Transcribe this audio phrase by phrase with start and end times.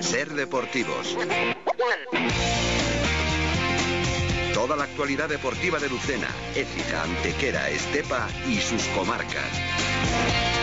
[0.00, 1.16] Ser deportivos.
[4.52, 10.59] Toda la actualidad deportiva de Lucena, Écija, Antequera, Estepa y sus comarcas.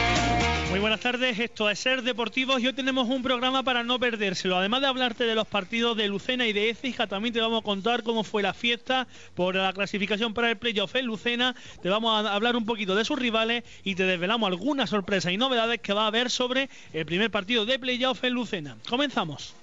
[0.70, 4.58] Muy buenas tardes, esto es Ser Deportivos y hoy tenemos un programa para no perdérselo.
[4.58, 7.64] Además de hablarte de los partidos de Lucena y de Écija, también te vamos a
[7.64, 11.56] contar cómo fue la fiesta por la clasificación para el playoff en Lucena.
[11.82, 15.38] Te vamos a hablar un poquito de sus rivales y te desvelamos algunas sorpresas y
[15.38, 18.78] novedades que va a haber sobre el primer partido de playoff en Lucena.
[18.90, 19.56] Comenzamos.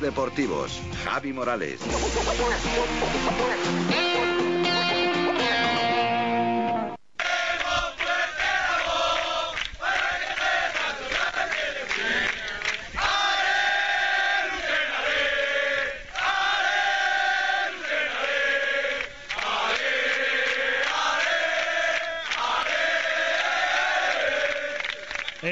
[0.00, 1.80] Deportivos, Javi Morales.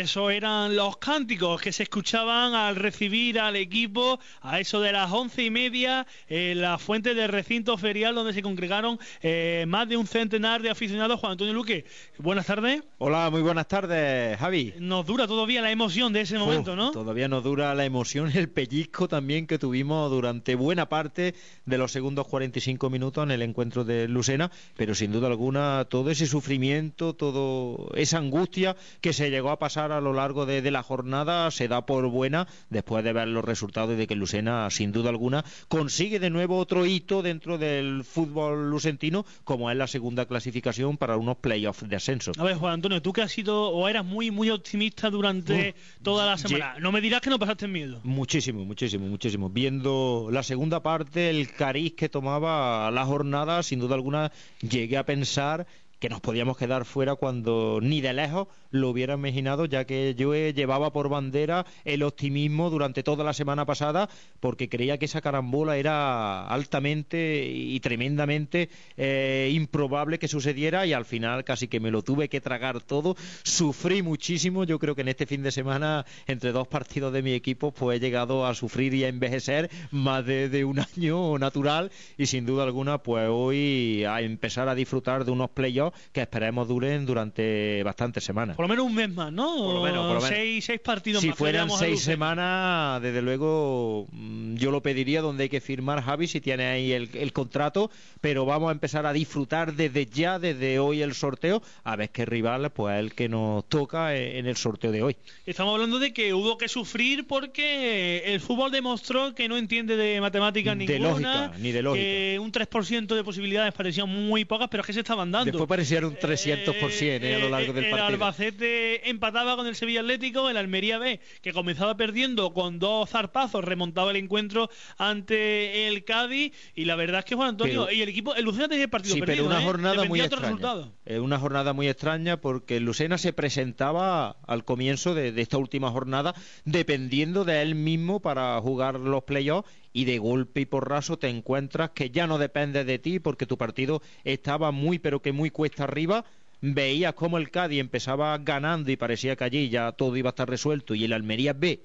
[0.00, 5.12] Eso eran los cánticos que se escuchaban al recibir al equipo a eso de las
[5.12, 9.98] once y media en la fuente del recinto ferial donde se congregaron eh, más de
[9.98, 11.20] un centenar de aficionados.
[11.20, 11.84] Juan Antonio Luque,
[12.16, 12.82] buenas tardes.
[12.96, 14.72] Hola, muy buenas tardes, Javi.
[14.78, 16.92] Nos dura todavía la emoción de ese momento, ¿no?
[16.92, 21.34] Todavía nos dura la emoción, el pellizco también que tuvimos durante buena parte
[21.66, 26.10] de los segundos 45 minutos en el encuentro de Lucena, pero sin duda alguna todo
[26.10, 30.82] ese sufrimiento, toda esa angustia que se llegó a pasar a lo largo de, la
[30.82, 34.92] jornada se da por buena después de ver los resultados y de que Lucena, sin
[34.92, 40.26] duda alguna, consigue de nuevo otro hito dentro del fútbol lucentino, como es la segunda
[40.26, 42.32] clasificación para unos playoffs de ascenso.
[42.38, 46.26] A ver, Juan Antonio, tú que has sido o eras muy, muy optimista durante toda
[46.26, 48.00] la semana, no me dirás que no pasaste miedo.
[48.04, 49.48] Muchísimo, muchísimo, muchísimo.
[49.48, 55.04] Viendo la segunda parte, el cariz que tomaba la jornada, sin duda alguna, llegué a
[55.04, 55.66] pensar
[56.00, 60.34] que nos podíamos quedar fuera cuando ni de lejos lo hubiera imaginado, ya que yo
[60.34, 64.08] llevaba por bandera el optimismo durante toda la semana pasada,
[64.40, 71.04] porque creía que esa carambola era altamente y tremendamente eh, improbable que sucediera y al
[71.04, 73.14] final casi que me lo tuve que tragar todo.
[73.42, 77.34] Sufrí muchísimo, yo creo que en este fin de semana, entre dos partidos de mi
[77.34, 82.24] equipo, pues he llegado a sufrir y a envejecer más de un año natural y
[82.24, 87.06] sin duda alguna, pues hoy a empezar a disfrutar de unos playoffs que esperemos duren
[87.06, 88.56] durante bastantes semanas.
[88.56, 89.56] Por lo menos un mes más, ¿no?
[89.56, 90.28] Por lo menos, por lo menos.
[90.28, 91.36] Seis, seis partidos si más.
[91.36, 96.26] Si fueran seis semanas, desde luego mm, yo lo pediría donde hay que firmar, Javi,
[96.26, 97.90] si tiene ahí el, el, contrato,
[98.20, 102.24] pero vamos a empezar a disfrutar desde ya, desde hoy el sorteo, a ver qué
[102.26, 105.16] rival, pues el que nos toca en el sorteo de hoy.
[105.46, 110.20] Estamos hablando de que hubo que sufrir porque el fútbol demostró que no entiende de
[110.20, 112.02] matemáticas de ninguna, lógica, ni de lógica.
[112.02, 115.50] que un 3% de posibilidades parecían muy pocas, pero es que se estaban dando.
[115.50, 118.08] Después parecía un 300% eh, a lo largo del el partido.
[118.08, 123.10] El Albacete empataba con el Sevilla Atlético, el Almería B, que comenzaba perdiendo con dos
[123.10, 124.68] zarpazos, remontaba el encuentro
[124.98, 128.44] ante el Cádiz y la verdad es que Juan Antonio Pero- y el equipo, el
[128.44, 129.64] Lucena tenía el partido Sí, perdido, pero una ¿eh?
[129.64, 130.92] jornada muy extraña.
[131.06, 135.58] Eh, una jornada muy extraña porque el Lucena se presentaba al comienzo de, de esta
[135.58, 141.18] última jornada dependiendo de él mismo para jugar los playoffs y de golpe y porrazo
[141.18, 145.32] te encuentras que ya no depende de ti porque tu partido estaba muy pero que
[145.32, 146.24] muy cuesta arriba.
[146.62, 150.48] Veías como el Cádiz empezaba ganando y parecía que allí ya todo iba a estar
[150.48, 151.80] resuelto y el Almería B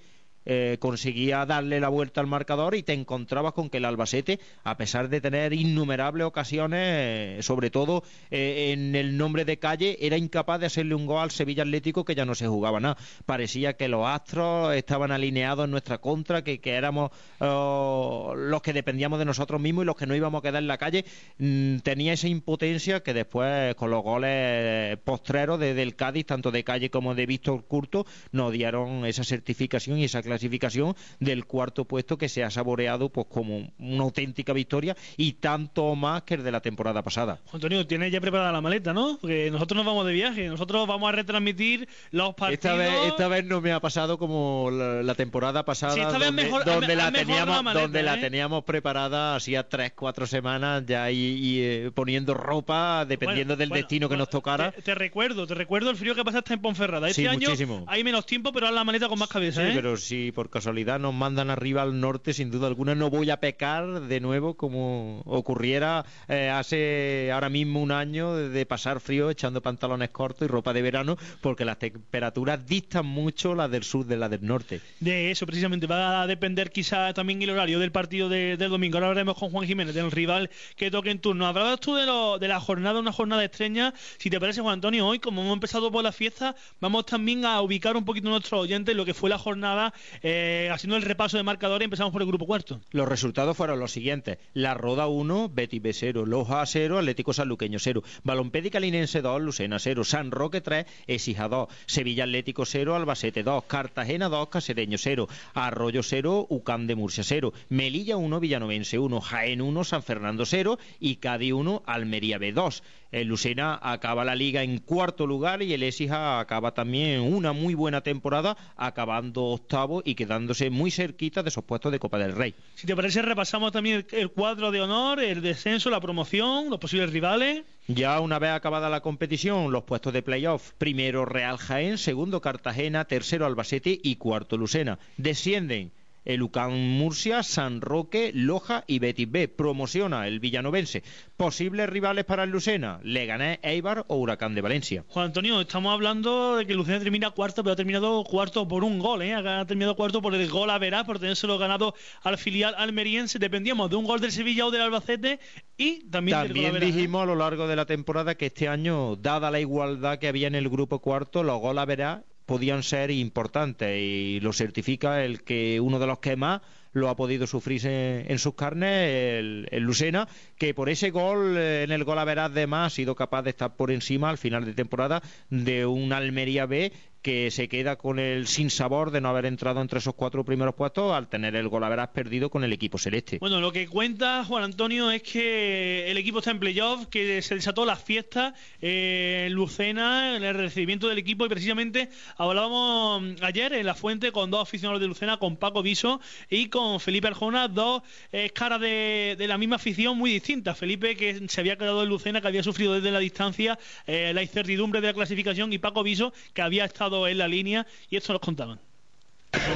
[0.46, 4.78] eh, conseguía darle la vuelta al marcador y te encontrabas con que el Albacete, a
[4.78, 10.18] pesar de tener innumerables ocasiones, eh, sobre todo eh, en el nombre de calle, era
[10.18, 12.98] incapaz de hacerle un gol al Sevilla Atlético que ya no se jugaba nada.
[13.26, 19.18] Parecía que los astros estaban alineados en nuestra contra, que, éramos oh, los que dependíamos
[19.20, 21.06] de nosotros mismos y los que no íbamos a quedar en la calle.
[21.38, 26.64] Mm, tenía esa impotencia que después, con los goles postreros de- del Cádiz, tanto de
[26.64, 31.86] calle como de Víctor Curto, nos dieron esa certificación y esa clasificación clasificación del cuarto
[31.86, 36.44] puesto que se ha saboreado pues como una auténtica victoria y tanto más que el
[36.44, 37.40] de la temporada pasada.
[37.54, 39.18] Antonio, tienes ya preparada la maleta, ¿no?
[39.20, 42.66] Porque nosotros nos vamos de viaje, nosotros vamos a retransmitir los partidos.
[42.66, 46.34] Esta vez, esta vez no me ha pasado como la, temporada pasada, sí, donde, vez
[46.34, 48.22] mejor, donde la teníamos, maleta, donde la ¿eh?
[48.22, 53.70] teníamos preparada hacía tres, cuatro semanas ya y, y eh, poniendo ropa dependiendo Bueno, del
[53.70, 54.72] bueno, destino que nos tocara.
[54.72, 57.08] Te, te recuerdo, te recuerdo el frío que pasaste en Ponferrada.
[57.08, 57.86] Este Sí, año muchísimo.
[57.88, 59.72] hay menos tiempo, pero haz la maleta con más cabeza, Sí, ¿eh?
[59.74, 63.40] pero si por casualidad nos mandan arriba al norte, sin duda alguna no voy a
[63.40, 69.62] pecar de nuevo como ocurriera eh, hace ahora mismo un año de, pasar frío echando
[69.62, 74.18] pantalones cortos y ropa de verano, porque las temperaturas distan mucho las del sur de
[74.18, 74.82] las del norte.
[75.00, 78.98] De eso, precisamente, va a depender quizá también el horario del partido de- del domingo.
[78.98, 81.46] Ahora hablaremos con Juan Jiménez, del rival que toque en turno.
[81.46, 83.94] Hablabas tú de, lo- de la jornada, una jornada extraña.
[84.18, 87.62] Si te parece, Juan Antonio, hoy, como hemos empezado por la fiesta, vamos también a
[87.62, 91.04] ubicar un poquito a nuestros oyentes en lo que fue la jornada, eh, haciendo el
[91.04, 91.86] repaso de marcadores.
[91.86, 92.82] Empezamos por el grupo cuarto.
[92.92, 94.38] Los resultados fueron los siguientes.
[94.54, 99.80] La Roda 1, Betis B 0, Loja 0, Atlético Sanluqueño 0, Balompédica Linense 2, Lucena
[99.80, 105.28] 0, San Roque 3, Esija 2, Sevilla Atlético 0, Albacete 2, Cartagena 2, Casereño 0,
[105.54, 110.80] Arroyo 0, Ucán de Murcia 0, Melilla 1, Villanovense 1, Jaén 1, San Fernando 0
[111.00, 112.84] y Cádiz 1, Almería B 2.
[113.12, 117.74] El Lucena acaba la liga en cuarto lugar y el Écija acaba también una muy
[117.74, 122.56] buena temporada, acabando octavo y quedándose muy cerquita de esos puestos de Copa del Rey.
[122.76, 126.80] Si te parece, repasamos también el, el cuadro de honor, el descenso, la promoción, los
[126.80, 127.64] posibles rivales.
[127.88, 133.06] Ya una vez acabada la competición, los puestos de playoff, primero Real Jaén, segundo Cartagena,
[133.06, 134.98] tercero Albacete y cuarto Lucena.
[135.18, 135.92] Descienden
[136.26, 139.48] el UCAM Murcia, San Roque, Loja y Betis B.
[139.48, 141.04] Promociona el Villanovense.
[141.38, 145.06] Posibles rivales para el Lucena, Leganés, Eibar o Huracán de Valencia.
[145.08, 149.00] Juan Antonio, estamos hablando de que Lucena termina cuarto, pero ha terminado cuarto por un
[149.00, 149.34] gol, ¿eh?
[149.34, 151.94] Ha terminado cuarto por el gol a verás, por tenérselo ganado
[152.24, 153.40] al filial almeriense.
[153.40, 155.40] Dependíamos de un gol del Sevilla o del Albacete
[155.78, 156.80] y también, gol También ¿eh?
[156.80, 160.48] dijimos a lo largo de la temporada que este año, dada la igualdad que había
[160.48, 165.44] en el grupo cuarto, los goles a verás podían ser importantes y lo certifica el
[165.44, 166.62] que uno de los que más
[166.94, 171.58] lo ha podido sufrir en, en sus carnes, el, el Lucena, que por ese gol,
[171.58, 174.30] eh, en el gol a veraz de más, ha sido capaz de estar por encima
[174.30, 176.94] al final de temporada de un Almería B
[177.26, 181.12] que se queda con el sinsabor de no haber entrado entre esos cuatro primeros puestos
[181.12, 183.40] al tener el gol a veraz perdido con el equipo celeste.
[183.40, 187.56] Bueno, lo que cuenta Juan Antonio es que el equipo está en playoff, que se
[187.56, 193.36] desató la fiesta eh, en Lucena, en el recibimiento del equipo y precisamente hablábamos mm,
[193.42, 197.26] ayer en la fuente con dos aficionados de Lucena, con Paco Viso y con Felipe
[197.26, 200.78] Arjona, dos eh, caras de, de la misma afición muy distintas.
[200.78, 204.44] Felipe que se había quedado en Lucena, que había sufrido desde la distancia eh, la
[204.44, 208.34] incertidumbre de la clasificación y Paco Viso que había estado en la línea y esto
[208.34, 208.80] nos contaban.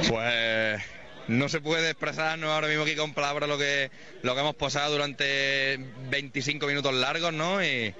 [0.08, 0.82] Pues
[1.28, 3.90] no se puede expresarnos ahora mismo aquí con palabras lo que,
[4.22, 5.78] lo que hemos pasado durante
[6.10, 7.64] 25 minutos largos, ¿no?
[7.64, 7.94] Y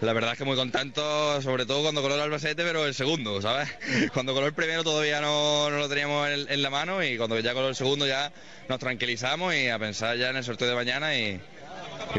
[0.00, 3.40] la verdad es que muy contento, sobre todo cuando coló el Albacete, pero el segundo,
[3.40, 3.68] ¿sabes?
[4.12, 7.54] Cuando coló el primero todavía no, no lo teníamos en, la mano y cuando ya
[7.54, 8.32] coló el segundo ya
[8.68, 11.40] nos tranquilizamos y a pensar ya en el sorteo de mañana y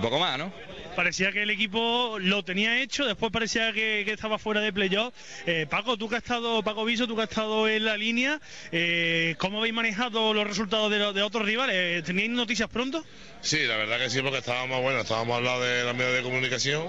[0.02, 0.54] poco más, ¿no?
[0.96, 5.14] Parecía que el equipo lo tenía hecho, después parecía que, estaba fuera de playoff.
[5.48, 8.40] Eh, Paco, tú que has estado, Paco Viso, tú que has estado en la línea,
[8.72, 12.04] eh, ¿cómo habéis manejado los resultados de, lo- de otros rivales?
[12.04, 13.04] ¿Teníais noticias pronto?
[13.42, 16.22] Sí, la verdad que sí, porque estábamos, bueno, estábamos al lado de los medios de
[16.22, 16.88] comunicación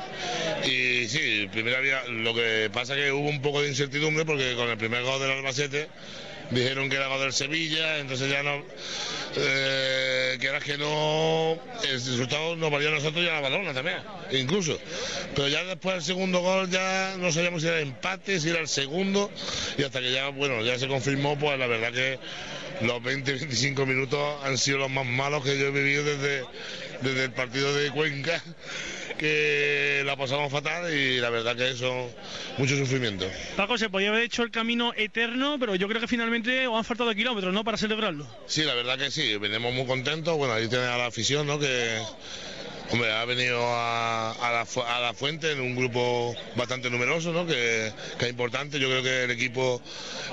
[0.64, 4.68] y sí, primero había, lo que pasa que hubo un poco de incertidumbre porque con
[4.68, 5.88] el primer gol del Albacete
[6.54, 8.62] dijeron que era gol del Sevilla, entonces ya no,
[9.36, 13.74] eh, que era que no, el resultado nos valía a nosotros y a la balona
[13.74, 13.98] también,
[14.30, 14.78] incluso.
[15.34, 18.68] Pero ya después del segundo gol ya no sabíamos si era empate, si era el
[18.68, 19.30] segundo
[19.76, 22.18] y hasta que ya, bueno, ya se confirmó, pues la verdad que
[22.82, 26.44] los 20-25 minutos han sido los más malos que yo he vivido desde,
[27.02, 28.42] desde el partido de Cuenca,
[29.18, 32.08] que la pasamos fatal y la verdad que son
[32.58, 33.26] mucho sufrimiento.
[33.56, 36.84] Paco, se podía haber hecho el camino eterno, pero yo creo que finalmente os han
[36.84, 37.64] faltado kilómetros, ¿no?
[37.64, 38.26] Para celebrarlo.
[38.46, 40.36] Sí, la verdad que sí, venimos muy contentos.
[40.36, 41.58] Bueno, ahí tiene a la afición, ¿no?
[41.58, 41.98] Que,
[42.90, 47.46] hombre, ha venido a, la, fuente en un grupo bastante numeroso, ¿no?
[47.46, 48.78] Que, que es importante.
[48.78, 49.80] Yo creo que el equipo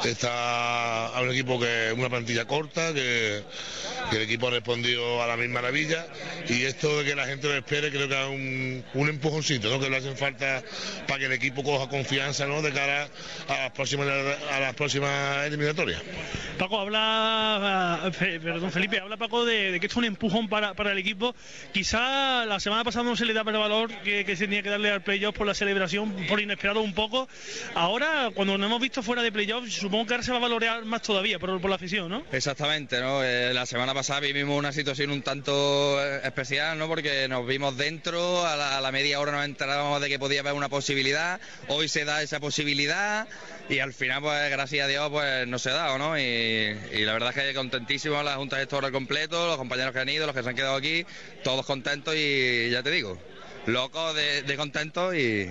[0.03, 3.43] está a un equipo que una plantilla corta, que,
[4.11, 6.05] el equipo ha respondido a la misma maravilla.
[6.49, 9.79] Y esto de que la gente lo espere, creo que es un, un empujoncito, ¿no?
[9.79, 10.63] Que le hacen falta
[11.07, 12.61] para que el equipo coja confianza, ¿no?
[12.61, 13.07] De cara
[13.47, 16.01] a las próximas, a las próximas eliminatorias.
[16.57, 20.91] Paco, habla, eh, perdón, Felipe, habla Paco de, que esto es un empujón para, para
[20.91, 21.35] el equipo.
[21.73, 24.91] Quizá la semana pasada no se le daba el valor que, se tenía que darle
[24.91, 27.27] al playoff por la celebración, por inesperado un poco.
[27.75, 30.85] Ahora, cuando nos hemos visto fuera de playoff, supongo que ahora se va a valorar
[30.85, 32.23] más todavía por, por la afición, ¿no?
[32.31, 33.23] Exactamente, ¿no?
[33.23, 36.87] Eh, la semana pasada vivimos una situación un tanto eh, especial, ¿no?
[36.87, 40.69] Porque nos vimos dentro, a la, media hora nos enterábamos de que podía haber una
[40.69, 43.27] posibilidad, hoy se da esa posibilidad
[43.69, 46.19] y al final, pues gracias a Dios, pues no se ha dado, ¿no?
[46.19, 50.09] Y, la verdad es que contentísimo la Junta Gestora al completo, los compañeros que han
[50.09, 51.05] ido, los que se han quedado aquí,
[51.43, 52.30] todos contentos y
[52.71, 53.17] ya te digo,
[53.65, 55.49] locos de, de contentos y,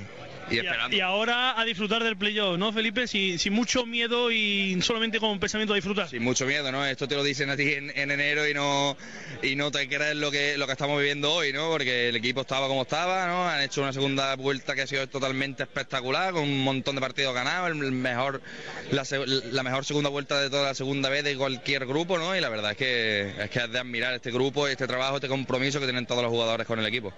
[0.50, 3.06] y, ahora a disfrutar del playoff, ¿no, Felipe?
[3.06, 6.08] Sin, mucho miedo y solamente con pensamiento a disfrutar.
[6.08, 6.84] Sin mucho miedo, ¿no?
[6.84, 8.96] Esto te lo dicen a ti en, enero y no
[9.42, 11.70] y no te crees lo que lo que estamos viviendo hoy, ¿no?
[11.70, 13.48] Porque el equipo estaba como estaba, ¿no?
[13.48, 17.34] Han hecho una segunda vuelta que ha sido totalmente espectacular, con un montón de partidos
[17.34, 18.42] ganados, el mejor
[18.90, 22.36] la, mejor segunda vuelta de toda la segunda vez de cualquier grupo, ¿no?
[22.36, 25.28] Y la verdad es que es que es de admirar este grupo, este trabajo, este
[25.28, 27.12] compromiso que tienen todos los jugadores con el equipo.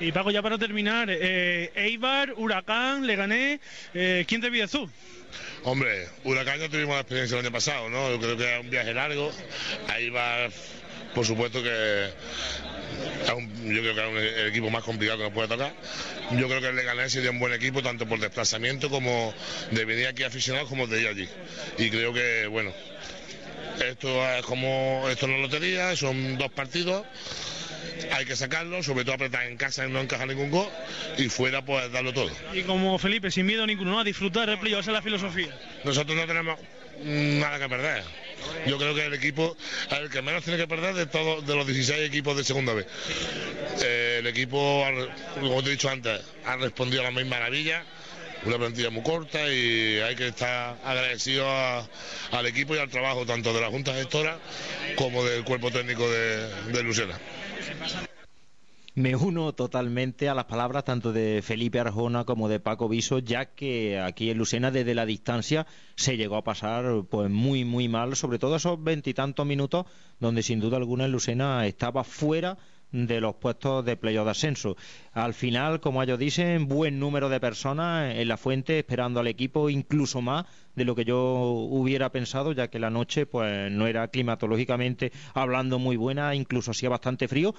[0.00, 3.60] Y Paco, ya para terminar, eh, Eibar, Huracán, Leganés,
[3.94, 4.90] eh, ¿quién te pide tú?
[5.62, 8.10] Hombre, Huracán ya tuvimos la experiencia el año pasado, ¿no?
[8.10, 9.30] Yo creo que es un viaje largo.
[9.96, 10.50] Eibar,
[11.14, 12.10] por supuesto que
[13.66, 15.72] yo creo que es el equipo más complicado que nos puede tocar.
[16.32, 19.32] Yo creo que el Leganés sería un buen equipo, tanto por desplazamiento como
[19.70, 21.28] de venir aquí aficionados como de ir allí.
[21.78, 22.72] Y creo que, bueno,
[23.88, 27.06] esto es como, esto no es lotería, son dos partidos
[28.12, 30.68] hay que sacarlo, sobre todo apretar en casa y no encajar ningún gol
[31.18, 32.30] y fuera pues darlo todo.
[32.52, 35.56] Y como Felipe, sin miedo ninguno, a disfrutar el playoff, esa es la filosofía.
[35.84, 36.58] Nosotros no tenemos
[37.02, 38.04] nada que perder.
[38.66, 39.56] Yo creo que el equipo,
[39.90, 42.86] el que menos tiene que perder de todos de los 16 equipos de segunda vez.
[43.82, 44.84] Eh, el equipo,
[45.40, 47.84] como te he dicho antes, ha respondido a la misma maravilla
[48.44, 53.52] una plantilla muy corta y hay que estar agradecido al equipo y al trabajo tanto
[53.54, 54.38] de la Junta Gestora
[54.96, 57.18] como del cuerpo técnico de, de Lucena.
[58.96, 63.46] Me uno totalmente a las palabras tanto de Felipe Arjona como de Paco Viso, ya
[63.46, 65.66] que aquí en Lucena desde la distancia
[65.96, 69.86] se llegó a pasar pues muy muy mal, sobre todo esos veintitantos minutos
[70.20, 72.56] donde sin duda alguna en Lucena estaba fuera
[72.94, 74.76] de los puestos de playoff de ascenso.
[75.12, 79.68] Al final, como ellos dicen, buen número de personas en la fuente esperando al equipo,
[79.68, 80.46] incluso más
[80.76, 85.80] de lo que yo hubiera pensado, ya que la noche pues no era climatológicamente hablando
[85.80, 87.54] muy buena, incluso hacía bastante frío,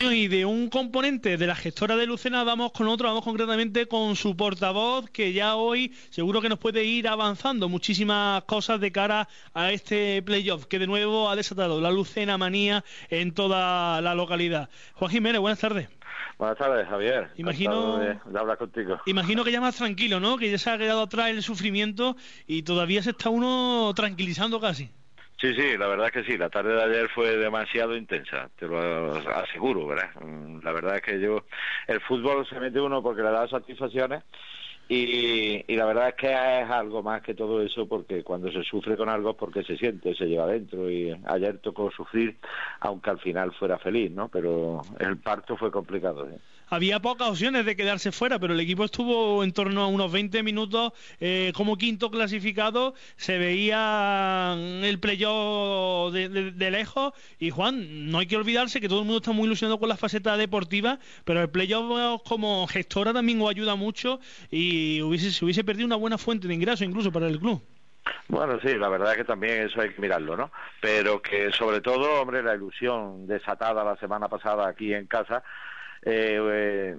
[0.00, 4.14] y de un componente de la gestora de Lucena vamos con otro, vamos concretamente con
[4.14, 9.28] su portavoz que ya hoy seguro que nos puede ir avanzando muchísimas cosas de cara
[9.54, 14.70] a este playoff que de nuevo ha desatado la Lucena manía en toda la localidad.
[14.94, 15.88] Juan Jiménez, buenas tardes.
[16.38, 17.30] Buenas tardes, Javier.
[17.36, 19.00] Imagino, de, hablar contigo.
[19.06, 20.38] Imagino que ya más tranquilo, ¿no?
[20.38, 24.90] Que ya se ha quedado atrás el sufrimiento y todavía se está uno tranquilizando casi.
[25.40, 26.36] Sí, sí, la verdad es que sí.
[26.36, 30.10] La tarde de ayer fue demasiado intensa, te lo aseguro, ¿verdad?
[30.20, 31.44] Mm, la verdad es que yo,
[31.86, 34.24] el fútbol se mete uno porque le da satisfacciones
[34.88, 38.62] y, y, la verdad es que es algo más que todo eso porque cuando se
[38.64, 42.38] sufre con algo es porque se siente, se lleva adentro y ayer tocó sufrir
[42.80, 44.28] aunque al final fuera feliz, ¿no?
[44.28, 46.26] Pero el parto fue complicado.
[46.26, 46.36] ¿sí?
[46.70, 50.42] Había pocas opciones de quedarse fuera, pero el equipo estuvo en torno a unos 20
[50.42, 58.18] minutos eh, como quinto clasificado, se veía el playoff de, de, lejos y Juan, no
[58.18, 61.40] hay que olvidarse que todo el mundo está muy ilusionado con la faceta deportiva, pero
[61.40, 64.20] el playoff como gestora también os ayuda mucho
[64.50, 67.62] y hubiese, se hubiese perdido una buena fuente de ingreso incluso para el club.
[68.28, 70.50] Bueno, sí, la verdad es que también eso hay que mirarlo, ¿no?
[70.80, 75.42] Pero que sobre todo, hombre, la ilusión desatada la semana pasada aquí en casa,
[76.02, 76.96] eh,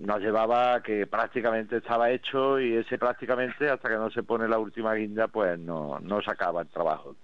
[0.00, 4.48] nos llevaba a que prácticamente estaba hecho y ese prácticamente hasta que no se pone
[4.48, 7.16] la última guinda pues no, no se acaba el trabajo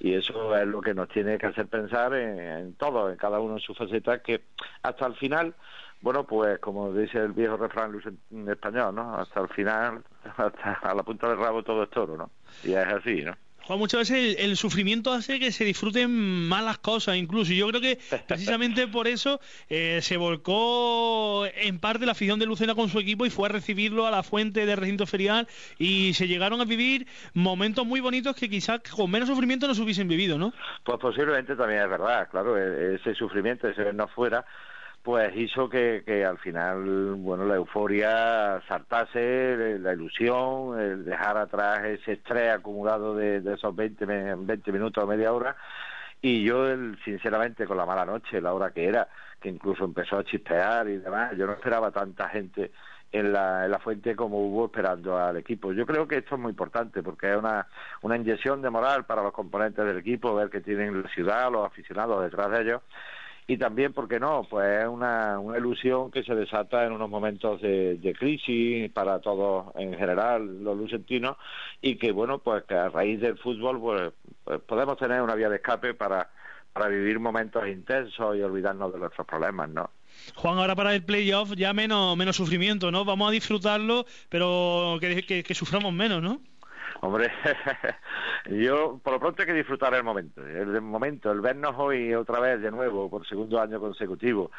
[0.00, 3.54] y eso es lo que nos tiene que hacer pensar en, todo, en cada uno
[3.54, 4.42] en su faceta que
[4.82, 5.54] hasta el final
[6.00, 7.98] bueno, pues como dice el viejo refrán
[8.30, 9.16] en español, ¿no?
[9.16, 10.04] Hasta el final,
[10.36, 12.30] hasta a la punta del rabo todo es toro, ¿no?
[12.62, 13.34] Y es así, ¿no?
[13.66, 16.10] Juan, muchas veces el, sufrimiento hace que se disfruten
[16.48, 17.52] malas cosas incluso.
[17.52, 19.40] Y yo creo que precisamente por eso
[19.70, 23.52] eh, se volcó en parte la afición de Lucena con su equipo y fue a
[23.52, 28.36] recibirlo a la fuente del recinto ferial y se llegaron a vivir momentos muy bonitos
[28.36, 30.52] que quizás con menos sufrimiento no se hubiesen vivido, ¿no?
[30.84, 34.44] Pues posiblemente también es verdad, claro, e, ese sufrimiento, ese vernos fuera
[35.04, 41.84] pues hizo que, que, al final, bueno, la euforia saltase, la ilusión, el dejar atrás
[41.84, 45.56] ese estrés acumulado de, esos 20, 20 minutos o media hora.
[46.22, 46.68] Y yo,
[47.04, 49.06] sinceramente, con la mala noche, la hora que era,
[49.38, 52.72] que incluso empezó a chispear y demás, yo no esperaba tanta gente
[53.12, 55.74] en la, en la fuente como hubo esperando al equipo.
[55.74, 57.66] Yo creo que esto es muy importante porque es una,
[58.00, 61.66] una inyección de moral para los componentes del equipo, ver que tienen la ciudad, los
[61.66, 62.82] aficionados detrás de ellos
[63.46, 64.46] y también, ¿por qué no?
[64.48, 69.20] Pues es una, una ilusión que se desata en unos momentos de, de, crisis para
[69.20, 71.36] todos en general, los lucentinos,
[71.82, 74.12] y que, bueno, pues que a raíz del fútbol pues,
[74.44, 76.30] pues podemos tener una vía de escape para,
[76.72, 79.90] para vivir momentos intensos y olvidarnos de nuestros problemas, ¿no?
[80.36, 83.04] Juan, ahora para el playoff ya menos, menos sufrimiento, ¿no?
[83.04, 86.40] Vamos a disfrutarlo, pero que, que suframos menos, ¿no?
[87.00, 87.30] Hombre,
[88.50, 92.40] yo por lo pronto hay que disfrutar el momento, el momento, el vernos hoy otra
[92.40, 94.50] vez de nuevo por segundo año consecutivo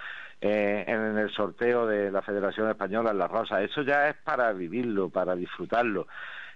[0.41, 4.51] eh, en el sorteo de la Federación Española en La Rosa, eso ya es para
[4.53, 6.07] vivirlo, para disfrutarlo.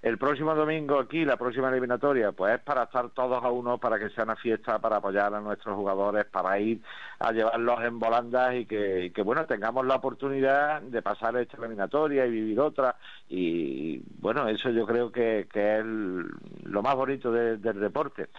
[0.01, 3.99] El próximo domingo aquí, la próxima eliminatoria, pues es para estar todos a uno, para
[3.99, 6.81] que sea una fiesta, para apoyar a nuestros jugadores, para ir
[7.19, 12.31] a llevarlos en volandas y que, bueno, tengamos la oportunidad de pasar esta eliminatoria y
[12.31, 12.95] vivir otra.
[13.27, 18.29] Y bueno, eso yo creo que, es lo más bonito del deporte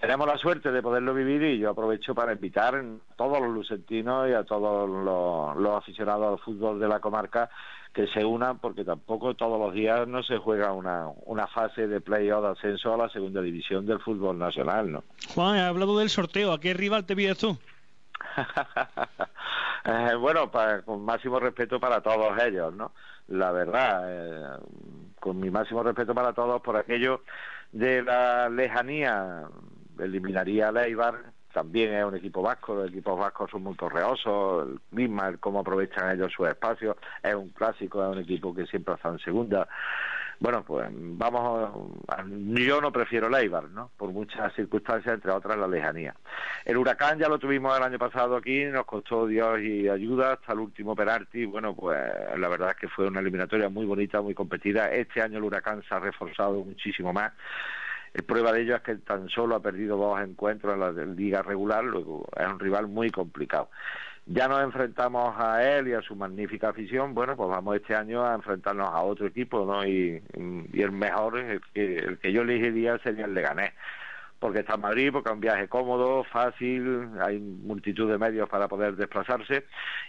[0.00, 2.84] tenemos la suerte de poderlo vivir y yo aprovecho para invitar a
[3.16, 7.48] todos los lucentinos y a todos los, aficionados al fútbol de la comarca
[7.92, 12.02] que se unan porque tampoco todos los días no se juega una, una fase de
[12.02, 15.04] playoff de ascenso a la segunda división del fútbol nacional, ¿no?
[15.34, 17.56] Juan, he hablado del sorteo, ¿a qué rival te pides tú?
[19.86, 20.50] eh, bueno,
[20.84, 22.92] con máximo respeto para todos ellos, ¿no?
[23.28, 24.58] La verdad, eh,
[25.18, 27.22] con mi máximo respeto para todos por aquello
[27.72, 29.44] de la lejanía,
[29.98, 34.80] eliminaría a Leibar también es un equipo vasco, los equipos vascos son muy correosos, el
[34.90, 38.92] misma, el cómo aprovechan ellos sus espacios, es un clásico, es un equipo que siempre
[38.92, 39.66] está en segunda.
[40.38, 41.94] Bueno, pues vamos,
[42.28, 43.90] yo no prefiero Leibar, ¿no?
[43.96, 46.14] Por muchas circunstancias, entre otras la lejanía.
[46.66, 50.52] El Huracán ya lo tuvimos el año pasado aquí, nos costó Dios y ayuda hasta
[50.52, 51.46] el último penalti.
[51.46, 51.98] Bueno, pues
[52.36, 54.90] la verdad es que fue una eliminatoria muy bonita, muy competida.
[54.90, 57.32] Este año el Huracán se ha reforzado muchísimo más
[58.26, 61.84] prueba de ello es que tan solo ha perdido dos encuentros en la liga regular,
[61.84, 63.68] luego es un rival muy complicado.
[64.28, 68.26] Ya nos enfrentamos a él y a su magnífica afición, bueno, pues vamos este año
[68.26, 69.86] a enfrentarnos a otro equipo, ¿no?
[69.86, 70.20] Y,
[70.74, 73.72] el mejor, el que, el que yo elegiría sería el Leganés
[74.38, 78.68] porque está en Madrid, porque es un viaje cómodo, fácil, hay multitud de medios para
[78.68, 79.64] poder desplazarse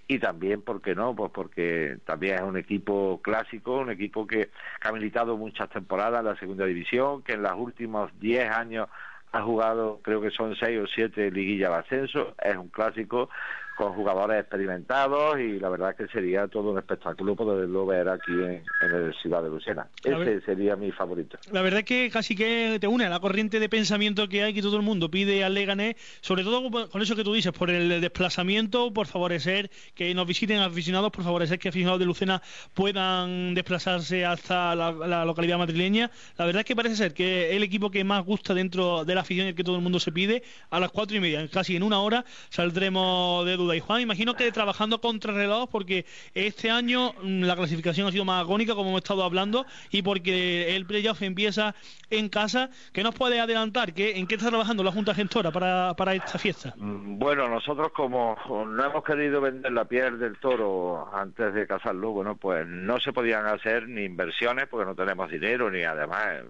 [0.08, 1.16] y también, ¿por qué no?
[1.16, 4.50] Pues porque también es un equipo clásico, un equipo que,
[4.82, 8.88] ha militado muchas temporadas en la segunda división, que en los últimos 10 años
[9.32, 13.30] ha jugado, creo que son seis o siete liguillas de ascenso, es un clásico,
[13.78, 18.64] con jugadores experimentados y la verdad que sería todo un espectáculo poderlo ver aquí en,
[18.82, 19.88] el Ciudad de Lucena.
[20.04, 21.38] Ese sería mi favorito.
[21.52, 24.54] La verdad es que casi que te une a la corriente de pensamiento que hay
[24.56, 27.70] que todo el mundo pide al Leganés, sobre todo con eso que tú dices, por
[27.70, 32.42] el desplazamiento, por favorecer que nos visiten aficionados, por favorecer que aficionados de Lucena
[32.74, 36.10] puedan desplazarse hasta la, localidad madrileña.
[36.38, 39.22] La verdad es que parece ser que el equipo que más gusta dentro de la
[39.22, 41.76] afición y el que todo el mundo se pide, a las cuatro y media, casi
[41.76, 45.34] en una hora, saldremos de y Juan, imagino que trabajando contra
[45.70, 50.02] porque este año mm, la clasificación ha sido más agónica, como hemos estado hablando, y
[50.02, 51.76] porque el playoff empieza
[52.10, 52.70] en casa.
[52.94, 53.94] ¿Qué nos puede adelantar?
[53.94, 56.74] ¿Qué, ¿En qué está trabajando la Junta Gestora para, esta fiesta?
[56.78, 62.12] Mm, bueno, nosotros como no hemos querido vender la piel del toro antes de casarlo,
[62.12, 66.44] bueno, pues no se podían hacer ni inversiones porque no tenemos dinero, ni además eh,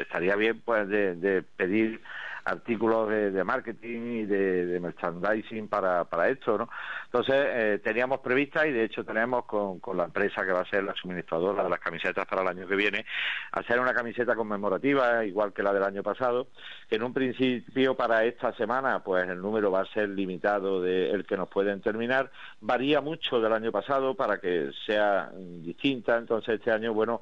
[0.00, 2.00] estaría bien pues de pedir
[2.44, 6.68] artículos de, marketing y de, merchandising para, para esto, ¿no?
[7.06, 10.70] Entonces, eh, teníamos prevista y de hecho tenemos con, con la empresa que va a
[10.70, 13.04] ser la suministradora de las camisetas para el año que viene,
[13.52, 16.48] hacer una camiseta conmemorativa, igual que la del año pasado,
[16.88, 21.10] que en un principio para esta semana, pues el número va a ser limitado de
[21.10, 26.58] el que nos pueden terminar, varía mucho del año pasado para que sea distinta, entonces
[26.58, 27.20] este año, bueno,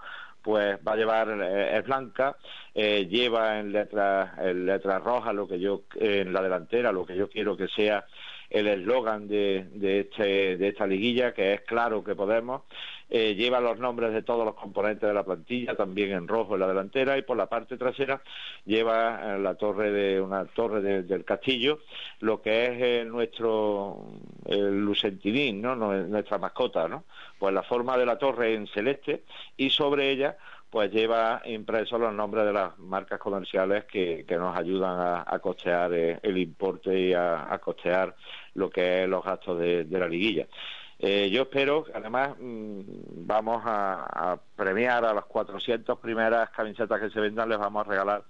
[0.49, 2.35] pues va a llevar eh, es blanca
[2.75, 7.17] eh, lleva en letras en letras rojas lo que yo en la delantera lo que
[7.17, 8.07] yo quiero que sea
[8.49, 12.63] el eslogan de, de, este, de esta liguilla que es claro que podemos
[13.11, 16.61] eh, lleva los nombres de todos los componentes de la plantilla también en rojo en
[16.61, 18.23] la delantera y por la parte trasera
[18.65, 21.81] lleva la torre de una torre del castillo
[22.21, 24.05] lo que es nuestro
[24.47, 27.05] el lucentinín no nuestra mascota no
[27.39, 29.23] pues la forma de la torre en celeste
[29.57, 30.37] y sobre ella
[30.71, 36.19] pues lleva impresos los nombres de las marcas comerciales que, nos ayudan a, costear eh,
[36.23, 38.15] el importe y a, costear
[38.55, 40.47] lo que es los gastos de, la liguilla.
[41.01, 42.81] Eh, yo espero, además, mm,
[43.27, 47.91] vamos a, a, premiar a las 400 primeras camisetas que se vendan, les vamos a
[47.91, 48.25] regalar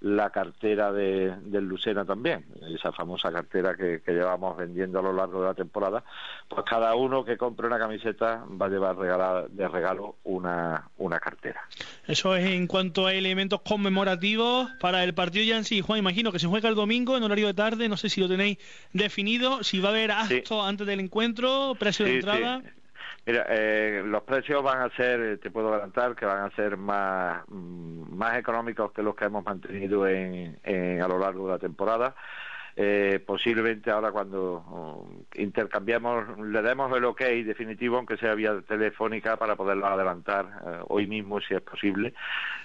[0.00, 5.40] la cartera de, del Lucena también, esa famosa cartera que, llevamos vendiendo a lo largo
[5.40, 6.04] de la temporada,
[6.48, 11.60] pues cada uno que compre una camiseta va a llevar de regalo una, una cartera.
[12.06, 15.80] Eso es en cuanto a elementos conmemorativos para el partido ya en sí.
[15.80, 18.28] Juan, imagino que se juega el domingo en horario de tarde, no sé si lo
[18.28, 18.58] tenéis
[18.92, 22.62] definido, si va a haber acto antes del encuentro, precio de entrada.
[23.28, 27.42] Mira, eh, los precios van a ser, te puedo adelantar, que van a ser más,
[27.48, 32.14] mm, más económicos que los que hemos mantenido en, a lo largo de la temporada.
[32.80, 39.36] Eh, posiblemente ahora cuando um, intercambiemos, le demos el ok definitivo, aunque sea vía telefónica,
[39.36, 42.14] para poderlo adelantar eh, hoy mismo, si es posible,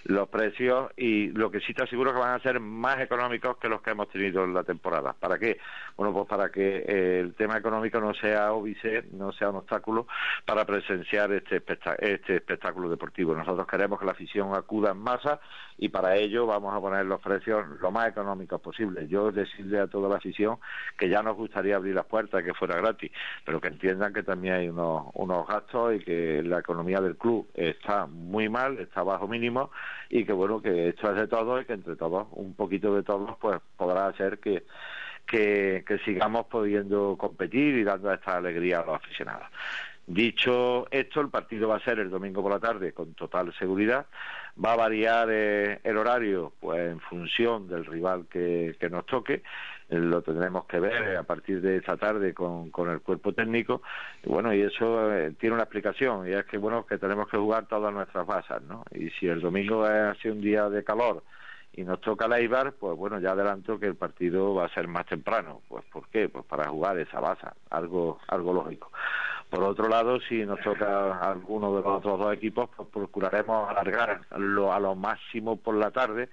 [0.03, 3.67] los precios y lo que sí te aseguro que van a ser más económicos que
[3.67, 5.15] los que hemos tenido en la temporada.
[5.19, 5.57] ¿Para qué?
[5.97, 10.05] Bueno, pues para que eh, el tema económico no sea óbice, no sea un obstáculo
[10.45, 11.63] para presenciar este,
[11.97, 13.33] este espectáculo deportivo.
[13.33, 15.39] Nosotros queremos que la afición acuda en masa
[15.75, 19.07] y para ello vamos a poner los precios lo más económicos posible.
[19.07, 20.57] Yo decirle a toda la afición
[20.97, 23.11] que ya nos gustaría abrir las puertas que fuera gratis,
[23.45, 27.47] pero que entiendan que también hay unos, unos gastos y que la economía del club
[27.53, 29.71] está muy mal, está bajo mínimo
[30.09, 33.03] y que bueno, que esto es de todos y que entre todos, un poquito de
[33.03, 34.63] todos, pues podrá hacer que
[35.25, 39.47] que, que, sigamos pudiendo competir y dando esta alegría a los aficionados.
[40.05, 44.05] Dicho esto, el partido va a ser el domingo por la tarde con total seguridad.
[44.63, 49.43] Va a variar eh, el horario pues en función del rival que, nos toque.
[49.89, 53.81] Eh, lo tendremos que ver a partir de esta tarde con, con el cuerpo técnico.
[54.25, 57.67] Bueno, y eso eh, tiene una explicación y es que bueno que tenemos que jugar
[57.67, 58.83] todas nuestras bases, ¿no?
[58.91, 61.23] Y si el domingo ha sido un día de calor
[61.73, 64.87] y nos toca la Ibar, pues bueno, ya adelanto que el partido va a ser
[64.87, 65.61] más temprano.
[65.67, 66.29] Pues ¿por qué?
[66.29, 68.91] Pues para jugar esa base, algo algo lógico.
[69.49, 74.73] Por otro lado, si nos toca alguno de los otros dos equipos, pues procuraremos alargarlo
[74.73, 76.29] a lo máximo por la tarde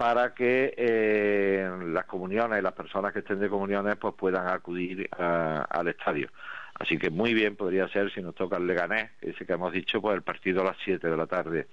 [0.00, 5.10] para que eh, las comuniones y las personas que estén de comuniones pues puedan acudir
[5.12, 6.30] al estadio.
[6.80, 10.00] Así que muy bien podría ser si nos toca el Leganés, ese que hemos dicho,
[10.00, 11.66] pues el partido a las 7 de la tarde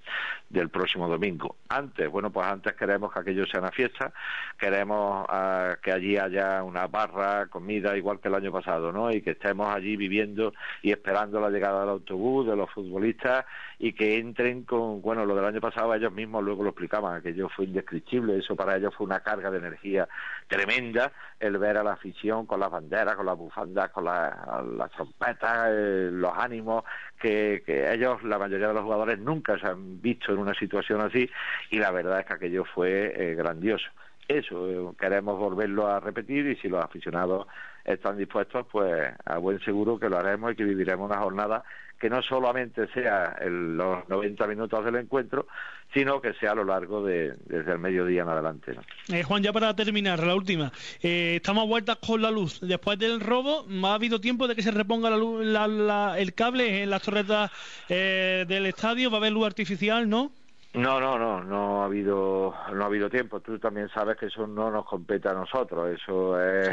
[0.49, 1.55] del próximo domingo.
[1.69, 4.11] Antes, bueno, pues antes queremos que aquello sea una fiesta,
[4.59, 9.09] queremos ah, que allí haya una barra, comida, igual que el año pasado, ¿no?
[9.09, 13.45] Y que estemos allí viviendo y esperando la llegada del autobús, de los futbolistas
[13.79, 17.47] y que entren con, bueno, lo del año pasado ellos mismos luego lo explicaban, aquello
[17.49, 20.07] fue indescriptible, eso para ellos fue una carga de energía
[20.47, 25.69] tremenda, el ver a la afición con las banderas, con las bufandas, con las trompetas,
[25.69, 26.83] eh, los ánimos,
[27.19, 31.29] que, ellos, la mayoría de los jugadores, nunca se han visto en una situación así
[31.69, 33.87] y la verdad es que aquello fue eh, grandioso.
[34.27, 37.47] Eso, eh, queremos volverlo a repetir y si los aficionados
[37.85, 41.63] están dispuestos, pues a buen seguro que lo haremos y que viviremos una jornada
[41.99, 45.47] que no solamente sea en los 90 minutos del encuentro,
[45.93, 48.75] sino que sea a lo largo de desde el mediodía en adelante.
[49.11, 50.71] Eh, Juan, ya para terminar, la última.
[51.01, 52.59] Eh, estamos a vueltas con la luz.
[52.61, 55.45] Después del robo, ¿ha habido tiempo de que se reponga la luz,
[56.17, 57.51] el cable en las torretas
[57.89, 59.09] eh, del estadio?
[59.09, 60.31] ¿Va a haber luz artificial, no?
[60.73, 63.39] No, no, no, no ha habido, no ha habido tiempo.
[63.39, 65.89] Tú también sabes que eso no nos compete a nosotros.
[65.89, 66.67] Eso es,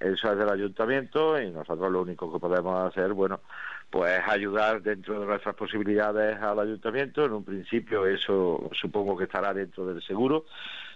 [0.00, 3.40] eso es del ayuntamiento y nosotros lo único que podemos hacer, bueno,
[3.90, 7.24] pues ayudar dentro de nuestras posibilidades al ayuntamiento.
[7.24, 10.44] En un principio eso supongo que estará dentro del seguro.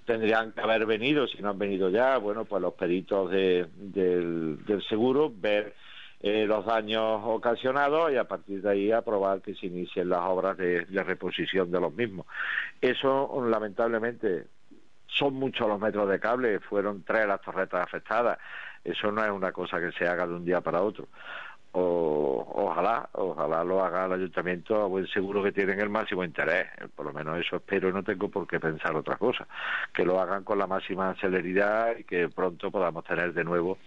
[0.04, 4.82] Tendrían que haber venido, si no han venido ya, bueno, pues los peritos del, del
[4.88, 5.74] seguro, ver
[6.20, 10.56] eh, los daños ocasionados y a partir de ahí aprobar que se inicien las obras
[10.56, 12.26] de, de reposición de los mismos.
[12.80, 14.46] Eso, lamentablemente,
[15.06, 18.38] son muchos los metros de cable, fueron tres las torretas afectadas.
[18.84, 21.06] Eso no es una cosa que se haga de un día para otro
[21.72, 26.68] o, ojalá, ojalá lo haga el ayuntamiento a buen seguro que tienen el máximo interés,
[26.94, 29.46] por lo menos eso espero y no tengo por qué pensar otra cosa,
[29.92, 33.78] que lo hagan con la máxima celeridad y que pronto podamos tener de nuevo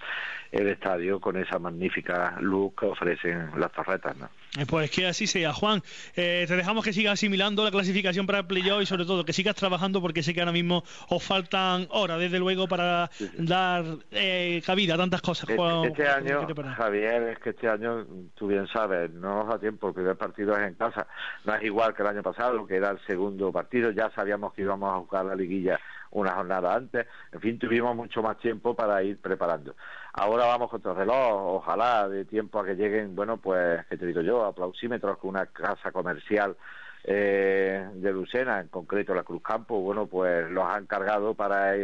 [0.56, 4.15] el estadio con esa magnífica luz que ofrecen las torretas.
[4.15, 4.30] ¿no?
[4.58, 5.82] Eh, pues que así sea, Juan.
[6.15, 9.34] Eh, te dejamos que sigas asimilando la clasificación para el playoff y sobre todo que
[9.34, 14.62] sigas trabajando porque sé que ahora mismo os faltan horas, desde luego, para dar eh,
[14.65, 15.50] cabida a tantas cosas.
[15.50, 19.89] Este, este año, Javier, es que este año, tú bien sabes, no nos da tiempo,
[19.89, 21.06] el primer partido es en casa.
[21.44, 24.62] No es igual que el año pasado, que era el segundo partido, ya sabíamos que
[24.62, 25.80] íbamos a jugar la liguilla
[26.15, 27.06] una jornada antes.
[27.32, 29.75] En fin, tuvimos mucho más tiempo para ir preparando.
[30.13, 34.06] Ahora vamos contra el reloj, ojalá de tiempo a que lleguen, bueno, pues, ¿qué te
[34.06, 34.45] digo yo?
[34.45, 36.56] Aplausímetros que una casa comercial
[37.04, 41.75] eh, de Lucena, en concreto la Cruz Campo, bueno, pues los han cargado para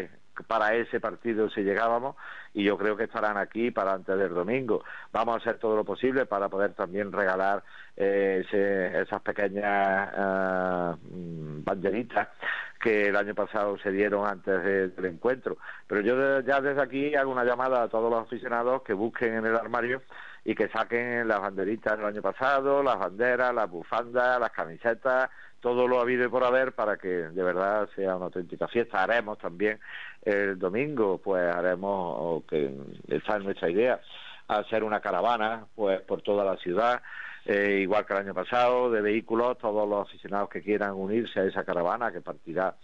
[0.47, 2.15] para ese partido si llegábamos
[2.53, 4.83] y yo creo que estarán aquí para antes del domingo.
[5.11, 7.63] Vamos a hacer todo lo posible para poder también regalar
[7.95, 8.45] eh,
[9.01, 10.95] esas pequeñas eh,
[11.63, 12.29] banderitas
[12.81, 15.57] que el año pasado se dieron antes del encuentro.
[15.87, 19.45] Pero yo ya desde aquí hago una llamada a todos los aficionados que busquen en
[19.45, 20.01] el armario
[20.43, 25.29] y que saquen las banderitas del año pasado, las banderas, las bufandas, las camisetas,
[25.61, 29.01] todo lo habido y por haber para que de verdad sea una auténtica fiesta.
[29.03, 29.79] Haremos también
[30.23, 32.73] el domingo, pues haremos, que
[33.07, 34.01] esa es nuestra idea,
[34.47, 37.01] hacer una caravana pues por toda la ciudad
[37.45, 41.43] eh, igual que el año pasado, de vehículos, todos los aficionados que quieran unirse a
[41.45, 42.75] esa caravana que partirá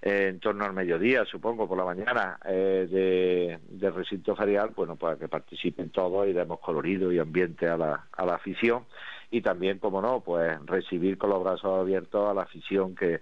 [0.00, 5.16] eh, en torno al mediodía, supongo, por la mañana, eh, de, recinto ferial, bueno, para
[5.16, 8.86] que participen todos y demos colorido y ambiente a la, a la afición
[9.30, 13.20] y también, como no, pues recibir con los brazos abiertos a la afición que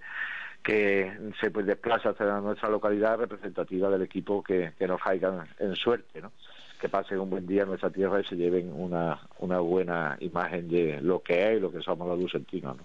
[0.63, 5.73] que se pues, desplaza hasta nuestra localidad representativa del equipo que, que nos caigan en
[5.77, 6.33] suerte, ¿no?
[6.77, 10.67] que pasen un buen día en nuestra tierra y se lleven una, una buena imagen
[10.67, 12.77] de lo que es y lo que somos los lucentinos.
[12.77, 12.83] ¿no?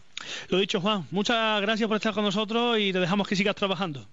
[0.49, 4.07] Lo dicho, Juan, muchas gracias por estar con nosotros y te dejamos que sigas trabajando.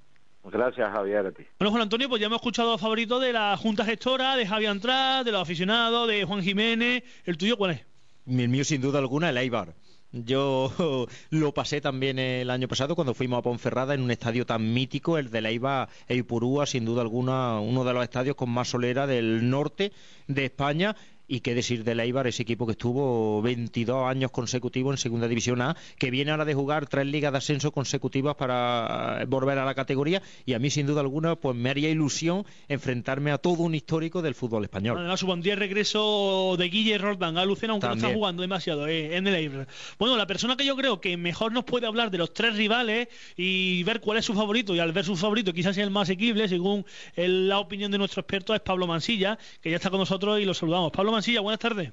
[0.44, 1.44] Gracias, Javier, a ti.
[1.60, 4.72] Bueno, Juan Antonio, pues ya hemos escuchado a favorito de la Junta Gestora, de Javier
[4.72, 7.04] Antrad, de los aficionados, de Juan Jiménez.
[7.26, 7.89] ¿El tuyo cuál es?
[8.30, 9.74] El mío, sin duda alguna, el Eibar.
[10.12, 10.72] Yo
[11.30, 15.18] lo pasé también el año pasado cuando fuimos a Ponferrada en un estadio tan mítico,
[15.18, 19.08] el de Leiva e Ipurúa, sin duda alguna uno de los estadios con más solera
[19.08, 19.92] del norte
[20.28, 20.96] de España
[21.30, 25.62] y qué decir de Eibar, ese equipo que estuvo 22 años consecutivos en Segunda División
[25.62, 29.76] A, que viene ahora de jugar tres ligas de ascenso consecutivas para volver a la
[29.76, 33.76] categoría y a mí sin duda alguna pues me haría ilusión enfrentarme a todo un
[33.76, 34.98] histórico del fútbol español.
[34.98, 39.28] Además, día regreso de Guille Roldán a Lucena, aunque no está jugando demasiado eh, en
[39.28, 39.68] el Eibar.
[40.00, 43.08] Bueno, la persona que yo creo que mejor nos puede hablar de los tres rivales
[43.38, 46.10] y ver cuál es su favorito, y al ver su favorito quizás sea el más
[46.10, 50.40] equible, según la opinión de nuestro experto, es Pablo Mansilla, que ya está con nosotros
[50.40, 50.92] y lo saludamos.
[50.92, 51.92] Pablo Mansilla, buenas tardes.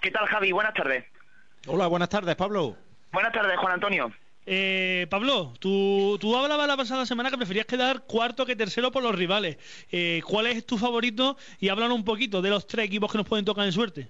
[0.00, 0.52] ¿Qué tal, Javi?
[0.52, 1.04] Buenas tardes.
[1.66, 2.76] Hola, buenas tardes, Pablo.
[3.12, 4.12] Buenas tardes, Juan Antonio.
[4.46, 9.02] Eh, Pablo, tú, tú hablabas la pasada semana que preferías quedar cuarto que tercero por
[9.02, 9.56] los rivales.
[9.90, 11.38] Eh, ¿Cuál es tu favorito?
[11.58, 14.08] Y háblanos un poquito de los tres equipos que nos pueden tocar en suerte.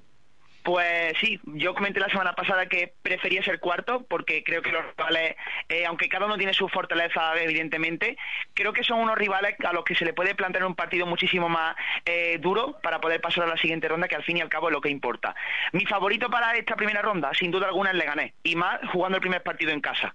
[0.64, 4.83] Pues sí, yo comenté la semana pasada que prefería ser cuarto porque creo que los
[4.96, 5.37] rivales,
[5.68, 8.16] eh, aunque cada uno tiene su fortaleza evidentemente,
[8.55, 11.50] creo que son unos rivales a los que se le puede plantear un partido muchísimo
[11.50, 14.48] más eh, duro para poder pasar a la siguiente ronda, que al fin y al
[14.48, 15.35] cabo es lo que importa.
[15.72, 19.20] Mi favorito para esta primera ronda, sin duda alguna, es Leganés, y más jugando el
[19.20, 20.14] primer partido en casa.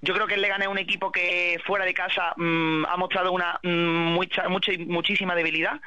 [0.00, 3.32] Yo creo que el Leganés es un equipo que fuera de casa mm, ha mostrado
[3.32, 3.68] una mm,
[4.14, 5.78] mucha, mucha, muchísima debilidad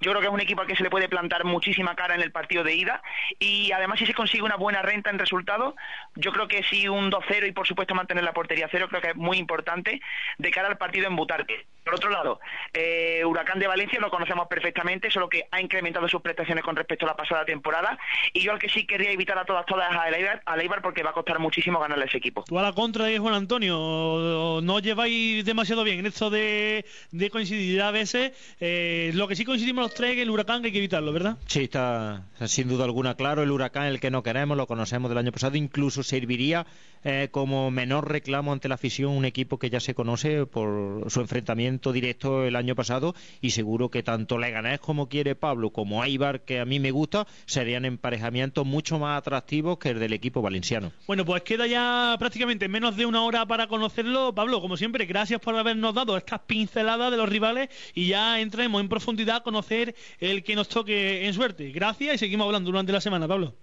[0.00, 2.22] Yo creo que es un equipo al que se le puede plantar muchísima cara en
[2.22, 3.02] el partido de ida
[3.38, 5.76] y además si se consigue una buena renta en resultado,
[6.16, 9.10] yo creo que sí un 2-0 y por supuesto mantener la portería cero creo que
[9.10, 10.00] es muy importante
[10.38, 11.66] de cara al partido en Butarque.
[11.84, 12.40] Por otro lado,
[12.72, 17.06] eh, Huracán de Valencia lo conocemos perfectamente, solo que ha incrementado sus prestaciones con respecto
[17.06, 17.98] a la pasada temporada
[18.32, 21.02] y yo al que sí querría evitar a todas todas a Eibar, a Eibar porque
[21.02, 22.44] va a costar muchísimo ganarle ese equipo.
[22.46, 26.84] Tú a la contra de Juan Antonio, no lleváis demasiado bien en esto de,
[27.30, 28.32] coincidir a veces.
[28.60, 31.36] Eh, lo que sí coincidimos es que el huracán hay que evitarlo, ¿verdad?
[31.46, 33.42] Sí, está sin duda alguna claro.
[33.42, 36.66] El huracán, el que no queremos, lo conocemos del año pasado, incluso serviría
[37.02, 41.20] eh, como menor reclamo ante la afición un equipo que ya se conoce por su
[41.20, 46.42] enfrentamiento directo el año pasado y seguro que tanto Leganés como quiere Pablo como Aibar,
[46.42, 50.92] que a mí me gusta, serían emparejamientos mucho más atractivos que el del equipo valenciano.
[51.06, 54.34] Bueno, pues queda ya prácticamente menos de una hora para conocerlo.
[54.34, 58.80] Pablo, como siempre, gracias por habernos dado estas pinceladas de los rivales y ya entremos
[58.80, 59.79] en profundidad a conocer
[60.18, 61.70] el que nos toque en suerte.
[61.70, 63.54] Gracias y seguimos hablando durante la semana, Pablo.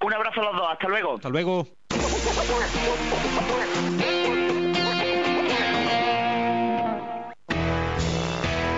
[0.00, 1.14] Un abrazo a los dos, hasta luego.
[1.14, 1.68] Hasta luego.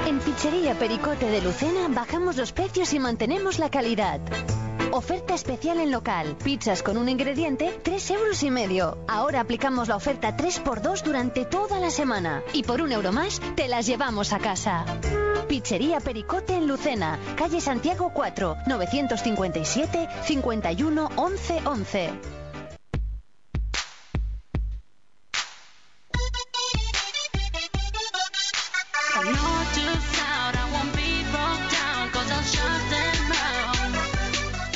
[0.06, 4.20] En Pizzería Pericote de Lucena bajamos los precios y mantenemos la calidad.
[4.92, 6.36] Oferta especial en local.
[6.42, 8.98] Pizzas con un ingrediente, 3 euros y medio.
[9.06, 12.42] Ahora aplicamos la oferta 3x2 durante toda la semana.
[12.54, 14.84] Y por un euro más, te las llevamos a casa.
[15.46, 22.37] Pizzería Pericote en Lucena, calle Santiago 4, 957 51 11 11.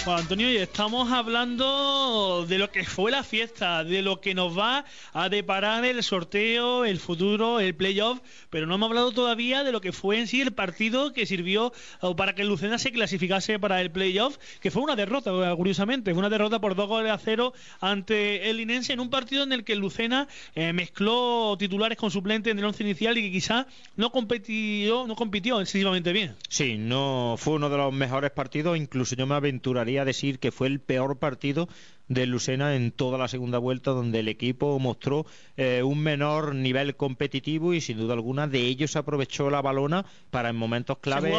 [0.04, 4.58] Juan Antonio, y estamos hablando de lo que fue la fiesta, de lo que nos
[4.58, 8.18] va a deparar el sorteo, el futuro, el playoff,
[8.50, 11.72] pero no hemos hablado todavía de lo que fue en sí el partido que sirvió
[12.16, 16.30] para que Lucena se clasificase para el playoff, que fue una derrota, curiosamente, fue una
[16.30, 19.76] derrota por dos goles a cero ante el Linense en un partido en el que
[19.76, 25.06] Lucena eh, mezcló titulares con suplentes en el once inicial y que quizá no compitió,
[25.06, 26.34] no compitió excesivamente bien.
[26.48, 30.66] Sí, no fue uno de los mejores partidos, incluso yo me aventuraría decir que fue
[30.66, 31.68] el peor partido
[32.14, 36.96] de Lucena en toda la segunda vuelta, donde el equipo mostró eh, un menor nivel
[36.96, 41.32] competitivo y sin duda alguna de ellos aprovechó la balona para en momentos clave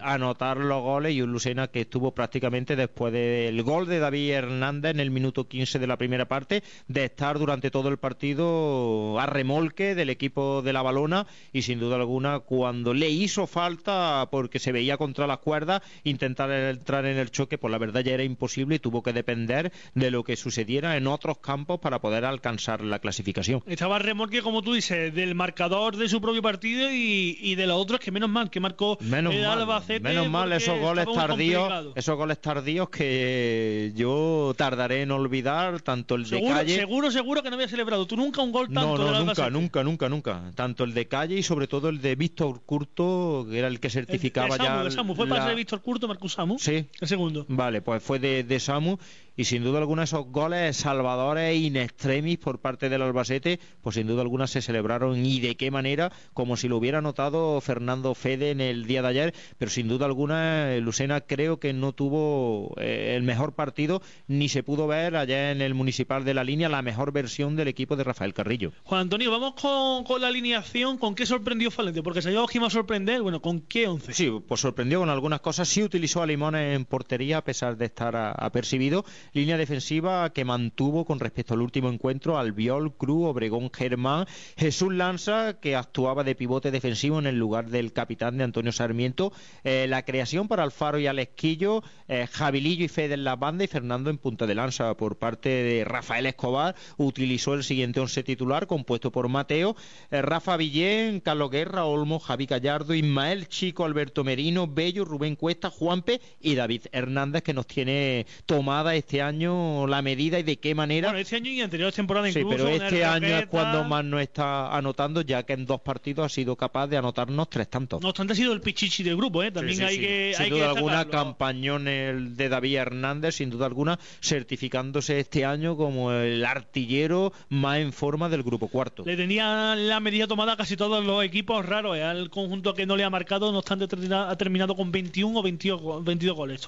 [0.00, 4.92] anotar los goles y un Lucena que estuvo prácticamente después del gol de David Hernández
[4.92, 9.26] en el minuto 15 de la primera parte, de estar durante todo el partido a
[9.26, 14.58] remolque del equipo de la balona y sin duda alguna cuando le hizo falta porque
[14.58, 18.24] se veía contra las cuerdas intentar entrar en el choque, pues la verdad ya era
[18.24, 22.82] imposible y tuvo que depender de lo que sucediera en otros campos para poder alcanzar
[22.82, 23.62] la clasificación.
[23.66, 28.00] Estaba remolque, como tú dices, del marcador de su propio partido y, de los otros
[28.00, 30.00] que menos mal que marcó menos el mal, Albacete.
[30.00, 36.28] Menos mal esos goles tardíos, esos goles tardíos que yo tardaré en olvidar, tanto el
[36.28, 36.76] de Calle.
[36.76, 38.98] Seguro, seguro que no había celebrado tú nunca un gol tanto.
[38.98, 40.52] No, no, nunca, nunca, nunca, nunca.
[40.54, 43.90] Tanto el de Calle y sobre todo el de Víctor Curto, que era el que
[43.90, 44.88] certificaba ya.
[44.90, 46.58] Samu, fue para de Víctor Curto, marcó Samu.
[46.58, 46.86] Sí.
[47.00, 47.46] El segundo.
[47.48, 48.98] Vale, pues fue de, de Samu
[49.38, 54.08] y sin duda alguna esos goles salvadores in extremis por parte del Albacete, pues sin
[54.08, 58.50] duda alguna se celebraron y de qué manera, como si lo hubiera notado Fernando Fede
[58.50, 62.74] en el día de ayer, pero sin duda alguna eh, Lucena creo que no tuvo
[62.78, 66.68] eh, el mejor partido ni se pudo ver allá en el municipal de la línea
[66.68, 68.72] la mejor versión del equipo de Rafael Carrillo.
[68.82, 72.02] Juan Antonio, vamos con, la alineación, ¿con qué sorprendió Falente?
[72.02, 74.12] Porque se que iba a sorprender, bueno, ¿con qué once?
[74.12, 77.84] Sí, pues sorprendió con algunas cosas, sí utilizó a Limones en portería a pesar de
[77.84, 84.26] estar apercibido línea defensiva que mantuvo con respecto al último encuentro Albiol, Cruz, Obregón, Germán,
[84.56, 89.32] Jesús Lanza, que actuaba de pivote defensivo en el lugar del capitán de Antonio Sarmiento,
[89.64, 93.68] eh, la creación para Alfaro y Alesquillo, eh, Javilillo y Fede en la banda y
[93.68, 98.66] Fernando en punta de lanza por parte de Rafael Escobar, utilizó el siguiente once titular
[98.66, 99.76] compuesto por Mateo,
[100.10, 105.70] eh, Rafa Villén, Carlos Guerra, Olmo, Javi Gallardo, Ismael Chico, Alberto Merino, Bello, Rubén Cuesta,
[105.70, 110.74] Juanpe y David Hernández que nos tiene tomada este año la medida y de qué
[110.74, 111.08] manera.
[111.08, 112.50] Bueno, este año y anteriores temporadas incluso.
[112.50, 116.26] Sí, pero este año es cuando más nos está anotando, ya que en dos partidos
[116.26, 118.00] ha sido capaz de anotarnos tres tantos.
[118.00, 119.50] No obstante, ha sido el pichichi del grupo, ¿eh?
[119.50, 120.34] También hay que.
[120.36, 126.12] Sin duda alguna, campañón el de David Hernández, sin duda alguna, certificándose este año como
[126.12, 129.04] el artillero más en forma del grupo cuarto.
[129.04, 132.02] Le tenía la medida tomada a casi todos los equipos raros, ¿eh?
[132.02, 136.04] al conjunto que no le ha marcado, no obstante, ha terminado con 21 o 22,
[136.04, 136.66] 22 goles.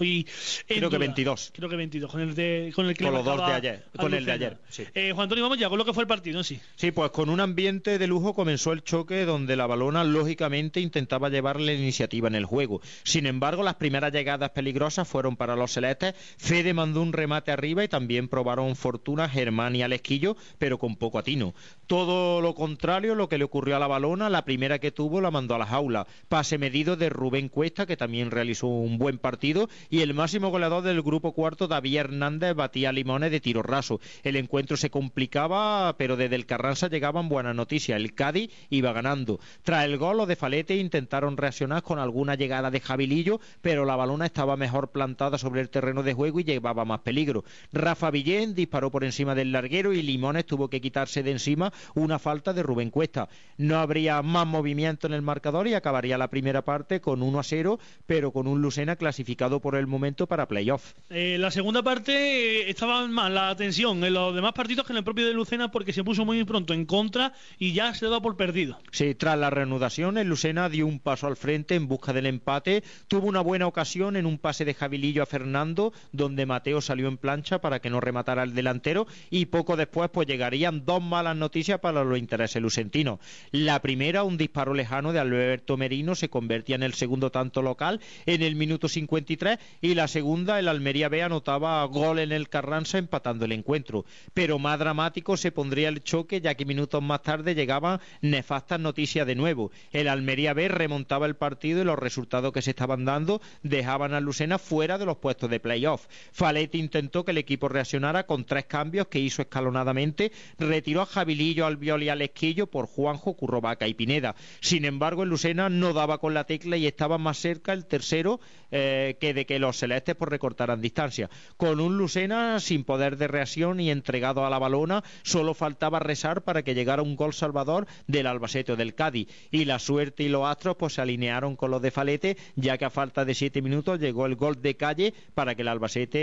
[0.67, 1.53] Creo que 22.
[1.55, 2.11] Creo que 22.
[2.11, 4.33] Con el de, con el que con le los dos de ayer, con el de
[4.33, 4.59] ayer.
[4.68, 4.85] sí.
[4.94, 6.61] Eh, Juan Antonio, vamos ya con lo que fue el partido sí.
[6.76, 11.29] Sí, pues con un ambiente de lujo comenzó el choque donde la balona lógicamente intentaba
[11.29, 12.81] llevar la iniciativa en el juego.
[13.05, 16.14] Sin embargo, las primeras llegadas peligrosas fueron para los celestes.
[16.38, 21.18] Fede mandó un remate arriba y también probaron fortuna Germán y Alesquillo, pero con poco
[21.18, 21.55] atino.
[21.86, 25.30] Todo lo contrario, lo que le ocurrió a la balona, la primera que tuvo la
[25.30, 26.07] mandó a la jaula.
[26.28, 30.82] Pase medido de Rubén Cuesta, que también realizó un buen partido, y el máximo goleador
[30.82, 31.91] del grupo cuarto, David
[32.21, 33.99] Hernández, batía Limones de tiro raso.
[34.23, 37.97] El encuentro se complicaba, pero desde el Carranza llegaban buenas noticias.
[37.97, 39.41] El Cádiz iba ganando.
[39.62, 43.97] Tras el gol, los de Falete intentaron reaccionar con alguna llegada de Javilillo, pero la
[43.97, 47.43] balona estaba mejor plantada sobre el terreno de juego y llevaba más peligro.
[47.73, 52.18] Rafa Villén disparó por encima del larguero y Limones tuvo que quitarse de encima una
[52.18, 53.31] falta de Rubén Cuesta.
[53.57, 57.43] No habría más movimiento en el marcador y acabaría la primera parte con 1 a
[57.43, 60.93] 0, pero con un Lucena clasificado por el momento para playoff.
[61.09, 64.99] Eh, la segunda parte eh, estaba más la tensión en los demás partidos que en
[64.99, 68.21] el propio de Lucena porque se puso muy pronto en contra y ya se daba
[68.21, 68.79] por perdido.
[68.91, 72.83] Sí, tras la reanudación, el Lucena dio un paso al frente en busca del empate.
[73.09, 77.17] Tuvo una buena ocasión en un pase de Javilillo a Fernando, donde Mateo salió en
[77.17, 79.07] plancha para que no rematara el delantero.
[79.31, 83.21] Y poco después, pues llegarían dos malas noticias para los intereses lucentinos.
[83.53, 88.01] La primera, un disparo lejano de Alberto Merino, se convertía en el segundo tanto local
[88.27, 89.59] en el minuto 53.
[89.81, 94.05] Y la segunda, el Almería B anotaba gol en el Carranza, empatando el encuentro.
[94.32, 99.26] Pero más dramático se pondría el choque, ya que minutos más tarde llegaban nefastas noticias
[99.26, 99.70] de nuevo.
[99.92, 104.20] El Almería B remontaba el partido y los resultados que se estaban dando dejaban a
[104.20, 106.07] Lucena fuera de los puestos de playoff.
[106.32, 110.32] Faletti intentó que el equipo reaccionara con tres cambios que hizo escalonadamente.
[110.59, 114.34] Retiró a Javilillo, Albiol y Alesquillo por Juanjo, Currovaca y Pineda.
[114.61, 118.40] Sin embargo, el Lucena no daba con la tecla y estaba más cerca el tercero
[118.70, 121.28] eh, que de que los celestes pues, recortaran distancia.
[121.57, 126.43] Con un Lucena sin poder de reacción y entregado a la balona, solo faltaba rezar
[126.43, 129.28] para que llegara un gol salvador del Albacete o del Cádiz.
[129.51, 132.84] Y la suerte y los astros pues se alinearon con los de Falete, ya que
[132.84, 136.18] a falta de siete minutos llegó el gol de calle para que el Albacete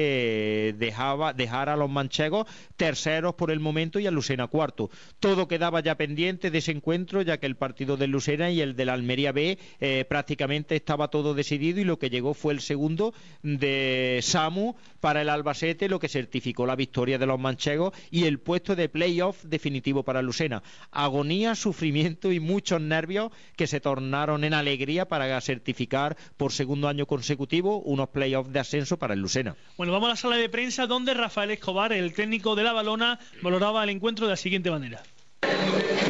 [0.70, 4.90] eh, dejaba, dejara a los manchegos terceros por el momento y a Lucena cuarto.
[5.20, 8.76] Todo quedaba ya pendiente de ese encuentro, ya que el partido del Lucena y el
[8.76, 12.62] de la Almería B eh, prácticamente estaba todo decidido y lo que llegó fue el
[12.62, 13.14] segundo
[13.44, 15.57] de Samu para el Albacete,
[15.88, 20.22] lo que certificó la victoria de los manchegos y el puesto de playoff definitivo para
[20.22, 20.62] Lucena.
[20.92, 27.08] Agonía, sufrimiento y muchos nervios que se tornaron en alegría para certificar por segundo año
[27.08, 29.56] consecutivo unos playoffs de ascenso para el Lucena.
[29.78, 33.20] Bueno, vamos a la sala de prensa donde Rafael Escobar, el técnico de la balona,
[33.42, 35.02] valoraba el encuentro de la siguiente manera.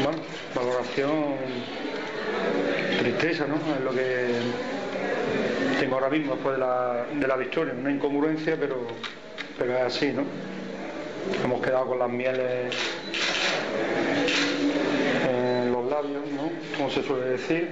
[0.03, 0.21] Bueno,
[0.53, 1.35] valoración
[2.99, 3.55] tristeza, ¿no?
[3.55, 4.27] Es lo que
[5.79, 8.87] tengo ahora mismo después de la, de la victoria, una incongruencia, pero,
[9.57, 10.23] pero es así, ¿no?
[11.43, 12.73] Hemos quedado con las mieles
[15.29, 16.49] en los labios, ¿no?
[16.77, 17.69] Como se suele decir.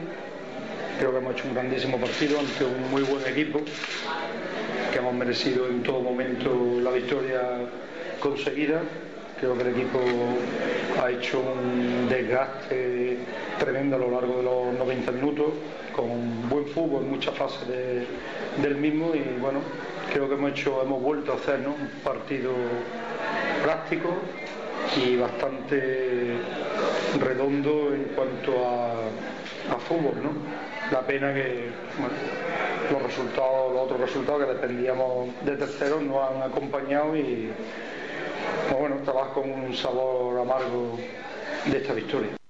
[0.99, 3.59] Creo que hemos hecho un grandísimo partido ante un muy buen equipo,
[4.91, 7.41] que hemos merecido en todo momento la victoria
[8.21, 8.81] conseguida.
[9.38, 9.99] Creo que el equipo
[11.03, 13.17] ha hecho un desgaste
[13.59, 15.47] tremendo a lo largo de los 90 minutos,
[15.95, 18.05] con buen fútbol en muchas fases de-
[18.61, 19.59] del mismo y bueno,
[20.11, 21.69] creo que hemos hecho, hemos vuelto a hacer ¿no?
[21.69, 22.51] un partido
[23.63, 24.09] práctico
[24.97, 26.37] y bastante
[27.19, 28.95] redondo en cuanto a,
[29.79, 30.31] fútbol, ¿no?
[30.91, 31.69] La pena que
[32.91, 37.49] los resultados, los otros resultados que dependíamos de terceros no han acompañado y
[38.67, 40.97] pues bueno, estabas con un sabor amargo
[41.65, 42.44] de esta victoria.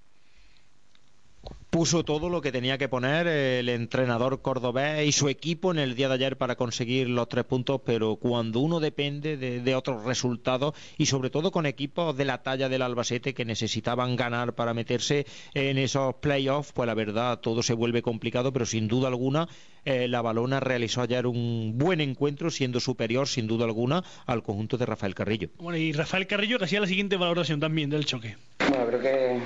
[1.76, 5.94] Puso todo lo que tenía que poner el entrenador cordobés y su equipo en el
[5.94, 10.04] día de ayer para conseguir los tres puntos, pero cuando uno depende de, de otros
[10.04, 14.72] resultados y sobre todo con equipos de la talla del Albacete que necesitaban ganar para
[14.72, 19.46] meterse en esos playoffs, pues la verdad todo se vuelve complicado, pero sin duda alguna
[19.84, 24.78] eh, la Balona realizó ayer un buen encuentro siendo superior sin duda alguna al conjunto
[24.78, 25.50] de Rafael Carrillo.
[25.58, 28.38] Bueno, y Rafael Carrillo que hacía la siguiente valoración también del choque.
[28.70, 29.40] Bueno, creo que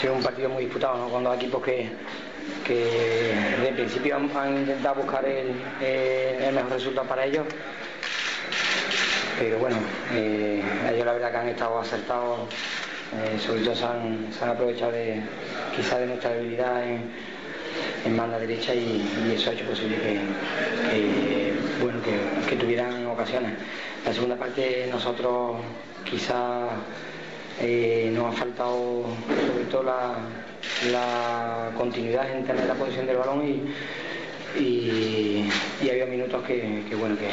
[0.00, 1.08] sido un partido muy disputado, ¿no?
[1.08, 1.88] Con dos equipos que,
[2.66, 3.32] que
[3.62, 7.44] de principio han, han intentado buscar el, el mejor resultado para ellos.
[9.38, 9.76] Pero bueno,
[10.14, 12.40] eh, ellos la verdad que han estado acertados,
[13.14, 15.20] eh, sobre todo se han, se han aprovechado de
[15.74, 17.10] quizá de nuestra debilidad en,
[18.06, 20.20] en banda derecha y, y eso ha hecho posible que,
[20.90, 23.52] que, bueno, que, que tuvieran ocasiones.
[24.06, 25.56] La segunda parte nosotros
[26.08, 26.68] quizá
[27.60, 29.04] eh, nos ha faltado
[29.46, 35.48] sobre todo la, continuidad en tener la posición del balón y, y,
[35.82, 37.28] y había minutos que, que, bueno que,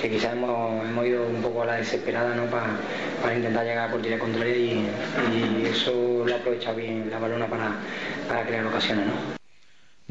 [0.00, 2.46] que quizás hemos, hemos, ido un poco a la desesperada ¿no?
[2.46, 2.78] para,
[3.20, 4.86] para intentar llegar a portería contraria y,
[5.32, 7.76] y eso lo ha aprovechado bien la balona para,
[8.28, 9.06] para crear ocasiones.
[9.06, 9.41] ¿no?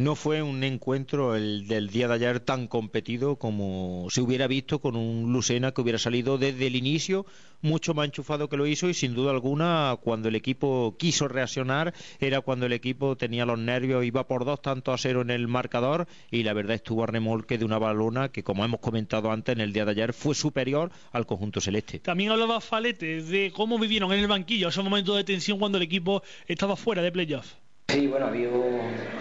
[0.04, 4.80] No fue un encuentro el del día de ayer tan competido como se hubiera visto
[4.80, 7.28] con un Lucena que hubiera salido desde el inicio
[7.62, 11.94] mucho más enchufado que lo hizo y sin duda alguna cuando el equipo quiso reaccionar
[12.20, 15.48] era cuando el equipo tenía los nervios, iba por dos tanto a cero en el
[15.48, 19.54] marcador y la verdad estuvo a remolque de una balona que como hemos comentado antes
[19.54, 22.00] en el día de ayer fue superior al conjunto celeste.
[22.00, 25.84] También hablaba Falete de cómo vivieron en el banquillo esos momentos de tensión cuando el
[25.84, 27.61] equipo estaba fuera de playoff.
[27.92, 28.48] Sí, bueno, había,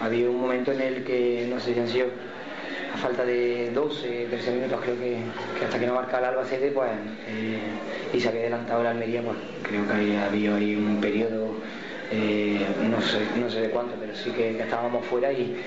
[0.00, 2.06] había un momento en el que, no sé si han sido
[2.94, 5.18] a falta de 12, 13 minutos, creo que,
[5.64, 6.88] hasta que no marca el Albacete, pues,
[7.26, 7.58] eh,
[8.12, 11.56] y se había adelantado la Almería, pues creo que había, había ahí un periodo,
[12.12, 15.60] eh, no, sé, no sé de cuánto, pero sí que, estábamos fuera y,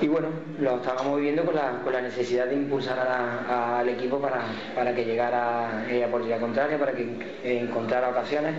[0.00, 4.40] y bueno, lo estábamos viviendo con la, con la necesidad de impulsar al equipo para,
[4.74, 7.06] para que llegara eh, a portería contraria, para que
[7.44, 8.54] encontrara ocasiones.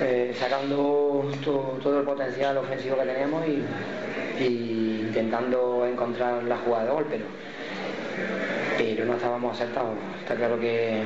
[0.00, 3.42] Eh, sacando todo el potencial ofensivo que teníamos
[4.38, 7.24] y, intentando encontrar la jugada de gol, pero,
[8.76, 9.94] pero no estábamos acertados.
[10.20, 11.00] Está claro que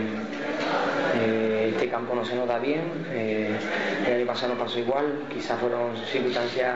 [1.14, 2.80] eh, este campo no se nota bien,
[3.12, 3.50] eh,
[4.08, 6.74] el año pasado no pasó igual, quizás fueron circunstancias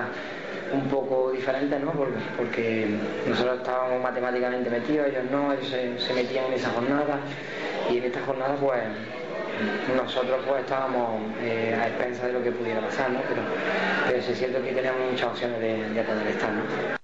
[0.72, 1.92] un poco diferentes, ¿no?
[2.36, 2.86] Porque,
[3.28, 7.18] nosotros estábamos matemáticamente metidos, ellos no, ellos se, se metían en esa jornada
[7.90, 8.80] y en esta jornada pues
[9.96, 13.10] nosotros pues estábamos eh, a expensas de lo que pudiera pasar.
[14.08, 17.03] Pero, es cierto que teníamos muchas opciones de, de poder estar.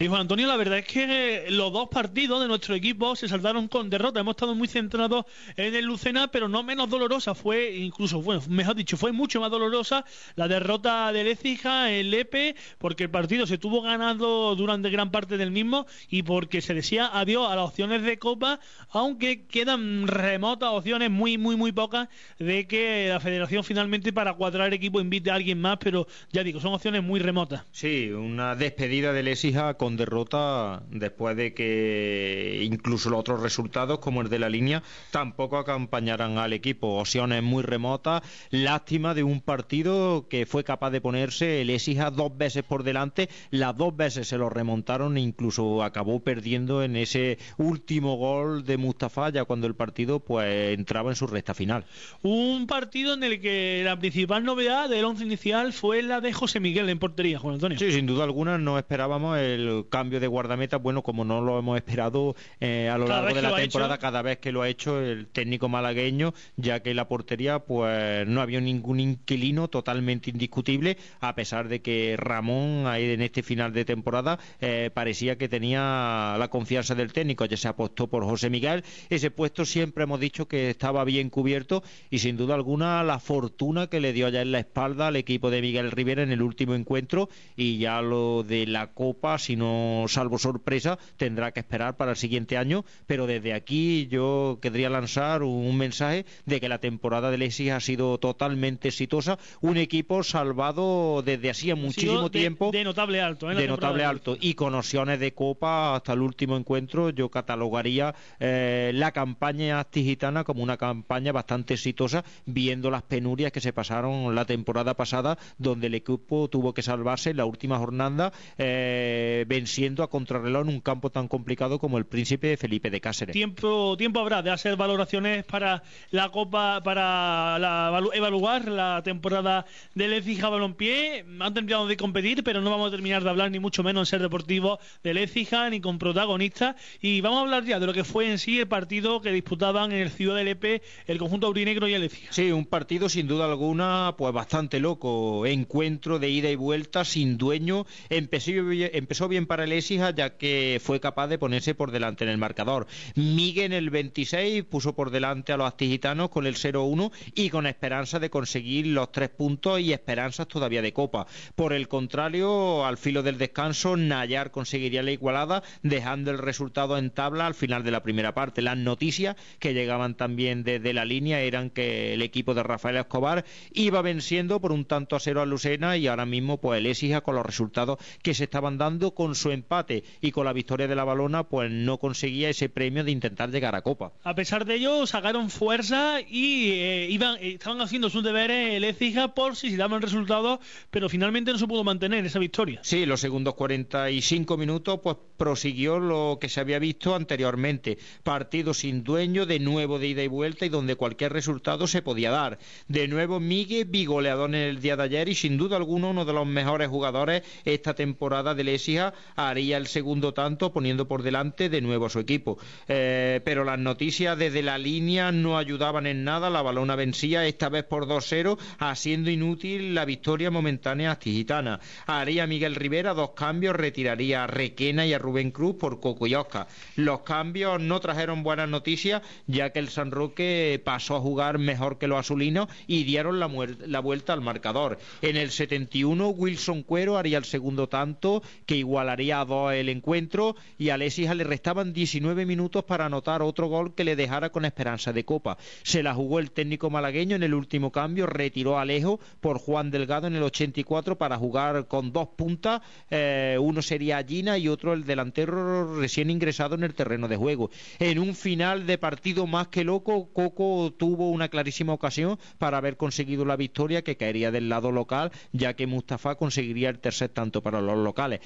[0.00, 3.66] Y Juan Antonio, la verdad es que los dos partidos de nuestro equipo se saltaron
[3.66, 4.20] con derrota.
[4.20, 5.24] Hemos estado muy centrados
[5.56, 7.34] en el Lucena, pero no menos dolorosa.
[7.34, 10.04] Fue incluso, bueno, mejor dicho, fue mucho más dolorosa
[10.36, 15.36] la derrota del Écija en Lepe, porque el partido se tuvo ganado durante gran parte
[15.36, 20.70] del mismo y porque se decía adiós a las opciones de Copa, aunque quedan remotas
[20.70, 22.06] opciones, muy, muy, muy pocas,
[22.38, 26.60] de que la Federación finalmente para cuadrar equipo invite a alguien más, pero ya digo,
[26.60, 27.64] son opciones muy remotas.
[27.72, 34.20] Sí, una despedida del Écija con derrota después de que incluso los otros resultados, como
[34.20, 36.98] el de la línea, tampoco acompañaran al equipo.
[36.98, 42.36] Opciones muy remotas, lástima de un partido que fue capaz de ponerse el Exija dos
[42.36, 47.38] veces por delante, las dos veces se lo remontaron e incluso acabó perdiendo en ese
[47.56, 51.84] último gol de Mustafa ya cuando el partido pues entraba en su recta final.
[52.22, 56.60] Un partido en el que la principal novedad del once inicial fue la de José
[56.60, 57.78] Miguel en portería, Juan Antonio.
[57.78, 61.76] Sí, sin duda alguna no esperábamos el cambio de guardameta, bueno, como no lo hemos
[61.76, 65.26] esperado eh, a lo largo de la temporada, cada vez que lo ha hecho el
[65.26, 71.68] técnico malagueño, ya que la portería pues no había ningún inquilino totalmente indiscutible, a pesar
[71.68, 76.94] de que Ramón ahí en este final de temporada eh, parecía que tenía la confianza
[76.94, 81.04] del técnico, ya se apostó por José Miguel, ese puesto siempre hemos dicho que estaba
[81.04, 85.08] bien cubierto y sin duda alguna la fortuna que le dio allá en la espalda
[85.08, 89.38] al equipo de Miguel Rivera en el último encuentro y ya lo de la Copa,
[89.38, 89.67] si no
[90.08, 95.42] salvo sorpresa, tendrá que esperar para el siguiente año, pero desde aquí yo querría lanzar
[95.42, 101.22] un mensaje de que la temporada del Exis ha sido totalmente exitosa, un equipo salvado
[101.22, 102.70] desde hacía muchísimo tiempo.
[102.72, 103.54] De notable alto, ¿eh?
[103.54, 108.92] De notable alto, y con opciones de copa hasta el último encuentro, yo catalogaría eh,
[108.94, 114.44] la campaña gitana como una campaña bastante exitosa, viendo las penurias que se pasaron la
[114.44, 120.10] temporada pasada, donde el equipo tuvo que salvarse en la última jornada, eh, siendo a
[120.10, 123.32] contrarreloj en un campo tan complicado como el Príncipe Felipe de Cáceres.
[123.32, 130.12] Tiempo, tiempo habrá de hacer valoraciones para la Copa, para la, evaluar la temporada del
[130.12, 131.24] Écija Balompié.
[131.40, 134.06] Han terminado de competir, pero no vamos a terminar de hablar ni mucho menos en
[134.06, 136.76] ser deportivo del Écija ni con protagonistas.
[137.00, 139.92] Y vamos a hablar ya de lo que fue en sí el partido que disputaban
[139.92, 142.32] en el Ciudad del EP el conjunto aurinegro y el Écija.
[142.32, 145.46] Sí, un partido sin duda alguna pues bastante loco.
[145.46, 147.86] Encuentro de ida y vuelta sin dueño.
[148.08, 152.30] Empezó, empezó bien para el Écija ya que fue capaz de ponerse por delante en
[152.30, 152.86] el marcador.
[153.16, 157.66] Miguel en el 26 puso por delante a los astigitanos con el 0-1 y con
[157.66, 161.26] esperanza de conseguir los tres puntos y esperanzas todavía de copa.
[161.56, 167.10] Por el contrario, al filo del descanso, Nayar conseguiría la igualada dejando el resultado en
[167.10, 168.62] tabla al final de la primera parte.
[168.62, 173.44] Las noticias que llegaban también desde la línea eran que el equipo de Rafael Escobar
[173.72, 177.22] iba venciendo por un tanto a cero a Lucena y ahora mismo pues el Écija
[177.22, 180.94] con los resultados que se estaban dando con su empate y con la victoria de
[180.94, 184.12] la balona, pues no conseguía ese premio de intentar llegar a Copa.
[184.24, 188.84] A pesar de ello, sacaron fuerza y eh, iban, eh, estaban haciendo sus deberes el
[188.84, 190.58] Écija por si se daban resultados,
[190.90, 192.80] pero finalmente no se pudo mantener esa victoria.
[192.82, 197.98] Sí, los segundos 45 minutos, pues prosiguió lo que se había visto anteriormente.
[198.22, 202.30] Partido sin dueño, de nuevo de ida y vuelta y donde cualquier resultado se podía
[202.30, 202.58] dar.
[202.88, 206.32] De nuevo Miguel, bigoleador en el día de ayer y sin duda alguno uno de
[206.32, 211.80] los mejores jugadores esta temporada del Écija haría el segundo tanto poniendo por delante de
[211.80, 212.58] nuevo a su equipo.
[212.88, 217.68] Eh, pero las noticias desde la línea no ayudaban en nada, la balona vencía esta
[217.68, 224.44] vez por 2-0, haciendo inútil la victoria momentánea gitana Haría Miguel Rivera dos cambios, retiraría
[224.44, 226.68] a Requena y a Rubén Cruz por Coco y Oscar.
[226.96, 231.98] Los cambios no trajeron buenas noticias, ya que el San Roque pasó a jugar mejor
[231.98, 233.50] que los azulinos y dieron la,
[233.86, 234.98] la vuelta al marcador.
[235.22, 238.76] En el 71, Wilson Cuero haría el segundo tanto, que
[239.08, 243.66] igualaría a dos el encuentro, y a Alexis le restaban 19 minutos para anotar otro
[243.68, 245.56] gol que le dejara con esperanza de copa.
[245.82, 250.26] Se la jugó el técnico malagueño en el último cambio, retiró Alejo por Juan Delgado
[250.26, 255.04] en el 84 para jugar con dos puntas, eh, uno sería Gina y otro el
[255.04, 257.70] delantero recién ingresado en el terreno de juego.
[257.98, 262.96] En un final de partido más que loco, Coco tuvo una clarísima ocasión para haber
[262.96, 267.62] conseguido la victoria que caería del lado local, ya que Mustafa conseguiría el tercer tanto
[267.62, 268.40] para los locales.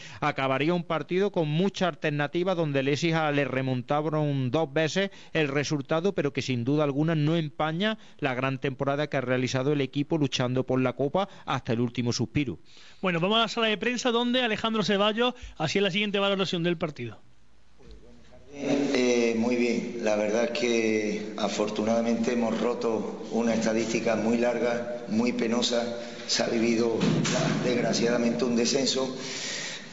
[0.52, 6.34] Acabaría un partido con mucha alternativa donde les le remontaron dos veces el resultado, pero
[6.34, 10.66] que sin duda alguna no empaña la gran temporada que ha realizado el equipo luchando
[10.66, 12.58] por la Copa hasta el último suspiro.
[13.00, 16.76] Bueno, vamos a la sala de prensa donde Alejandro Ceballos hacía la siguiente valoración del
[16.76, 17.18] partido.
[18.52, 25.32] Eh, muy bien, la verdad es que afortunadamente hemos roto una estadística muy larga, muy
[25.32, 25.82] penosa,
[26.26, 26.98] se ha vivido
[27.64, 29.16] desgraciadamente un descenso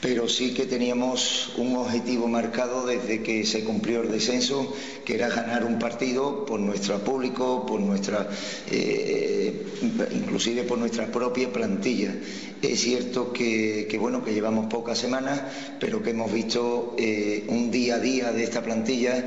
[0.01, 4.73] pero sí que teníamos un objetivo marcado desde que se cumplió el descenso,
[5.03, 8.29] que era ganar un partido por nuestro público, por nuestra,
[8.71, 9.65] eh,
[10.11, 12.15] inclusive por nuestra propia plantilla.
[12.61, 15.41] Es cierto que, bueno que llevamos pocas semanas,
[15.79, 19.25] pero que hemos visto eh, un día a día de esta plantilla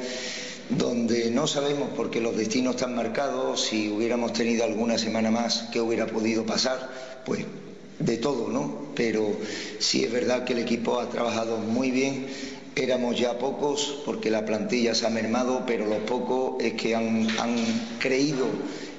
[0.70, 5.68] donde no sabemos por qué los destinos están marcados, si hubiéramos tenido alguna semana más,
[5.70, 6.88] qué hubiera podido pasar,
[7.26, 7.44] pues
[8.04, 8.88] de todo, ¿no?
[8.94, 9.32] Pero
[9.78, 12.26] sí es verdad que el equipo ha trabajado muy bien.
[12.74, 17.28] Éramos ya pocos porque la plantilla se ha mermado, pero los pocos es que han,
[17.38, 17.56] han
[17.98, 18.46] creído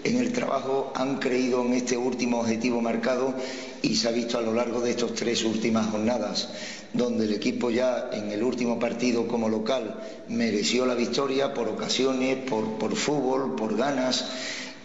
[0.03, 3.33] en el trabajo, han creído en este último objetivo marcado
[3.81, 6.49] y se ha visto a lo largo de estas tres últimas jornadas,
[6.93, 12.37] donde el equipo ya en el último partido como local mereció la victoria por ocasiones,
[12.47, 14.25] por, por fútbol, por ganas.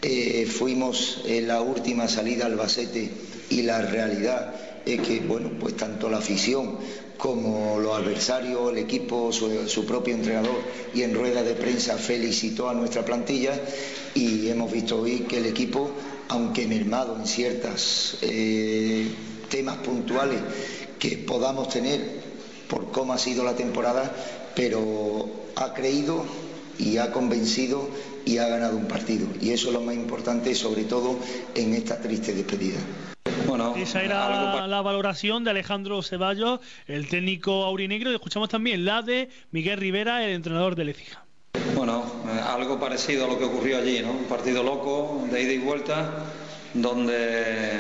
[0.01, 3.11] Eh, fuimos en la última salida al Albacete
[3.51, 6.77] y la realidad es que, bueno, pues tanto la afición
[7.19, 10.61] como los adversarios, el equipo, su, propio entrenador
[10.95, 13.61] y en rueda de prensa felicitó a nuestra plantilla
[14.15, 15.91] y hemos visto hoy que el equipo,
[16.29, 19.09] aunque mermado en ciertos eh,
[19.51, 20.41] temas puntuales
[20.99, 22.21] que podamos tener
[22.69, 24.15] por cómo ha sido la temporada,
[24.55, 26.25] pero ha creído
[26.79, 27.89] y ha convencido
[28.25, 29.27] y ha ganado un partido.
[29.41, 31.17] Y eso es lo más importante, sobre todo
[31.55, 32.79] en esta triste despedida.
[33.77, 39.29] Esa era la valoración de Alejandro Ceballos, el técnico aurinegro, y escuchamos también la de
[39.51, 41.25] Miguel Rivera, el entrenador de Lecija.
[41.75, 44.11] Bueno, eh, algo parecido a lo que ocurrió allí, ¿no?
[44.11, 46.25] Un partido loco, de ida y vuelta,
[46.75, 47.77] donde,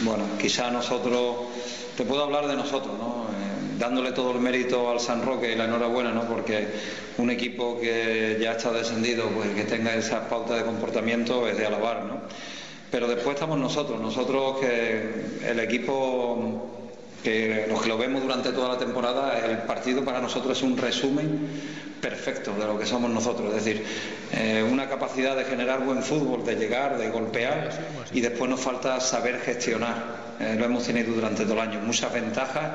[0.00, 1.48] bueno, quizá nosotros,
[1.96, 3.26] te puedo hablar de nosotros, ¿no?
[3.30, 6.22] Eh, dándole todo el mérito al San Roque y la enhorabuena, ¿no?
[6.28, 6.68] Porque
[7.16, 11.66] un equipo que ya está descendido, pues que tenga esa pauta de comportamiento es de
[11.66, 12.20] alabar, ¿no?
[12.90, 16.74] Pero después estamos nosotros, nosotros que el equipo
[17.22, 20.76] que los que lo vemos durante toda la temporada, el partido para nosotros es un
[20.76, 21.48] resumen
[22.00, 23.84] perfecto de lo que somos nosotros, es decir,
[24.32, 27.70] eh, una capacidad de generar buen fútbol, de llegar, de golpear
[28.12, 30.28] y después nos falta saber gestionar.
[30.38, 32.70] Eh, lo hemos tenido durante todo el año, muchas ventajas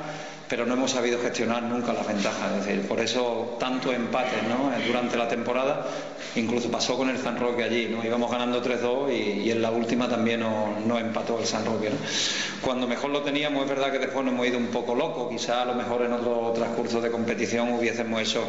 [0.48, 2.52] pero no hemos sabido gestionar nunca las ventajas.
[2.52, 4.72] Es decir, por eso tanto empate ¿no?
[4.72, 5.86] Eh, durante la temporada,
[6.36, 8.04] incluso pasó con el San Roque allí, ¿no?
[8.04, 11.90] íbamos ganando 3-2 y, en la última también nos empató el San Roque.
[12.60, 15.62] Cuando mejor lo teníamos, es verdad que después nos hemos ido un poco locos, quizá
[15.62, 18.44] a lo mejor en otro transcurso de competición hubiésemos hecho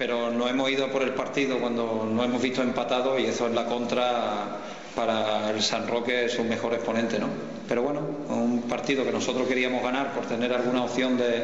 [0.00, 3.52] pero no hemos ido por el partido cuando no hemos visto empatado y eso es
[3.52, 4.56] la contra
[5.00, 7.28] para el San Roque su mejor exponente, ¿no?
[7.66, 11.42] Pero bueno, un partido que nosotros queríamos ganar por tener alguna opción de,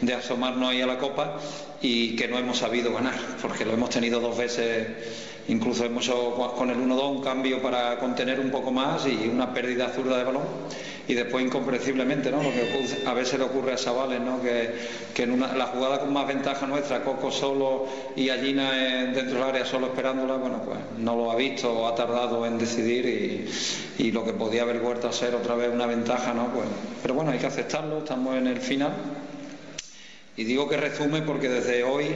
[0.00, 1.36] de asomarnos ahí a la Copa
[1.80, 4.86] y que no hemos sabido ganar, porque lo hemos tenido dos veces,
[5.48, 9.52] incluso hemos hecho con el 1-2 un cambio para contener un poco más y una
[9.52, 10.42] pérdida zurda de balón
[11.08, 12.42] y después incomprensiblemente, ¿no?
[12.42, 14.40] Lo que a veces le ocurre a Chavales, ¿no?
[14.40, 14.70] Que,
[15.12, 19.42] que en una, la jugada con más ventaja nuestra, Coco solo y Allina dentro del
[19.42, 24.04] área solo esperándola, bueno, pues no lo ha visto o ha tardado en decidir y,
[24.04, 26.46] y lo que podía haber vuelto a ser otra vez una ventaja, ¿no?
[26.52, 26.66] Pues,
[27.02, 28.92] pero bueno, hay que aceptarlo, estamos en el final.
[30.36, 32.06] Y digo que resume porque desde hoy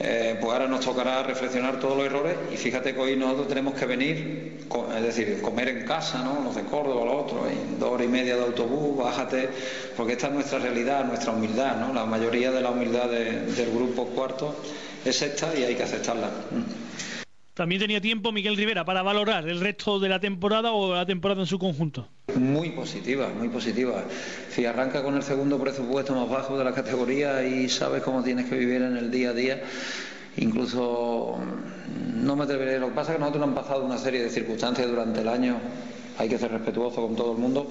[0.00, 3.74] eh, pues ahora nos tocará reflexionar todos los errores y fíjate que hoy nosotros tenemos
[3.74, 4.58] que venir,
[4.96, 6.40] es decir, comer en casa, ¿no?
[6.44, 9.48] Los de Córdoba, los otros, en dos horas y media de autobús, bájate,
[9.96, 11.92] porque esta es nuestra realidad, nuestra humildad, ¿no?
[11.92, 14.54] La mayoría de la humildad del grupo cuarto
[15.04, 16.30] es esta y hay que aceptarla.
[17.58, 21.40] También tenía tiempo Miguel Rivera para valorar el resto de la temporada o la temporada
[21.40, 22.06] en su conjunto.
[22.36, 24.04] Muy positiva, muy positiva.
[24.48, 28.48] Si arranca con el segundo presupuesto más bajo de la categoría y sabes cómo tienes
[28.48, 29.60] que vivir en el día a día,
[30.36, 32.78] incluso mm, no me atreveré.
[32.78, 35.28] Lo que pasa es que nosotros nos han pasado una serie de circunstancias durante el
[35.28, 35.58] año,
[36.16, 37.68] hay que ser respetuoso con todo el mundo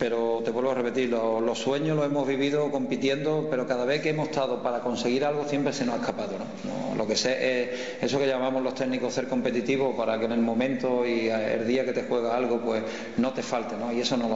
[0.00, 4.08] pero te vuelvo a repetir, los, sueños los hemos vivido compitiendo, pero cada vez que
[4.08, 6.32] hemos estado para conseguir algo siempre se nos ha escapado.
[6.38, 6.96] ¿no?
[6.96, 7.70] lo que sé es
[8.00, 11.84] eso que llamamos los técnicos ser competitivos para que en el momento y el día
[11.84, 12.82] que te juega algo, pues
[13.18, 13.92] no te falte, ¿no?
[13.92, 14.26] y eso no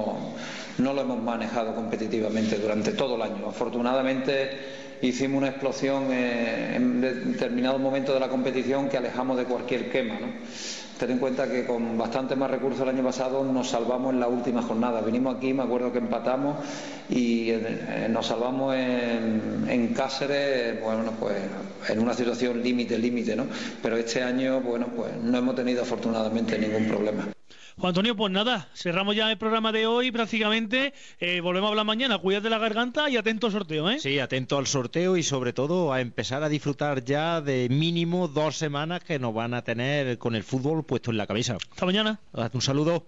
[0.77, 3.49] lo, lo hemos manejado competitivamente durante todo el año.
[3.49, 4.51] Afortunadamente
[5.01, 10.21] hicimos una explosión en determinado momento de la competición que alejamos de cualquier quema.
[10.21, 10.27] ¿no?
[10.99, 14.29] Ten en cuenta que con bastante más recursos el año pasado nos salvamos en la
[14.29, 15.01] última jornada.
[15.01, 16.57] Vinimos aquí, me acuerdo que empatamos
[17.11, 21.37] y eh, nos salvamos en, en, Cáceres, bueno, pues
[21.89, 23.47] en una situación límite, límite, ¿no?
[23.83, 27.29] Pero este año, bueno, pues no hemos tenido afortunadamente ningún problema.
[27.77, 30.95] Juan Antonio, pues nada, cerramos ya el programa de hoy prácticamente.
[31.19, 32.19] Eh, volvemos a hablar mañana.
[32.19, 33.99] Cuídate la garganta y atento al sorteo, ¿eh?
[33.99, 38.57] Sí, atento al sorteo y sobre todo a empezar a disfrutar ya de mínimo dos
[38.57, 41.57] semanas que nos van a tener con el fútbol puesto en la cabeza.
[41.73, 42.21] Hasta mañana.
[42.53, 43.07] Un saludo.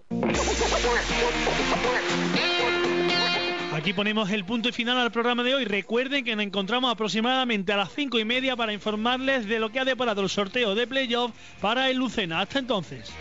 [3.73, 5.63] Aquí ponemos el punto y final al programa de hoy.
[5.63, 9.79] Recuerden que nos encontramos aproximadamente a las cinco y media para informarles de lo que
[9.79, 12.41] ha deparado el sorteo de playoff para el Lucena.
[12.41, 13.13] Hasta entonces.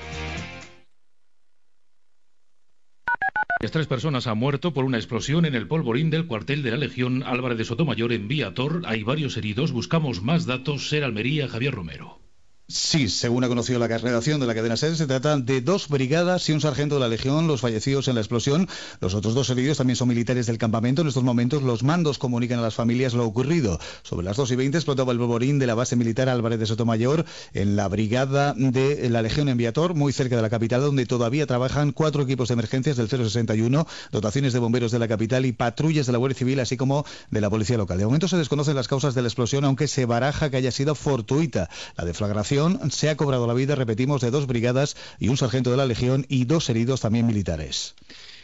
[3.58, 7.22] Tres personas han muerto por una explosión en el polvorín del cuartel de la Legión
[7.22, 8.82] Álvarez de Sotomayor en Viator.
[8.84, 9.72] Hay varios heridos.
[9.72, 10.90] Buscamos más datos.
[10.90, 12.25] Ser Almería, Javier Romero.
[12.68, 16.48] Sí, según ha conocido la redacción de la cadena SER, se trata de dos brigadas
[16.48, 18.68] y un sargento de la Legión, los fallecidos en la explosión.
[19.00, 21.02] Los otros dos heridos también son militares del campamento.
[21.02, 23.78] En estos momentos los mandos comunican a las familias lo ocurrido.
[24.02, 27.24] Sobre las 2 y 20 explotaba el polvorín de la base militar Álvarez de Sotomayor
[27.54, 31.92] en la brigada de la Legión Enviator, muy cerca de la capital, donde todavía trabajan
[31.92, 36.12] cuatro equipos de emergencias del 061, dotaciones de bomberos de la capital y patrullas de
[36.12, 37.98] la Guardia Civil, así como de la Policía Local.
[37.98, 40.96] De momento se desconocen las causas de la explosión, aunque se baraja que haya sido
[40.96, 42.55] fortuita la deflagración
[42.90, 46.26] se ha cobrado la vida, repetimos, de dos brigadas y un sargento de la Legión
[46.28, 47.94] y dos heridos también militares.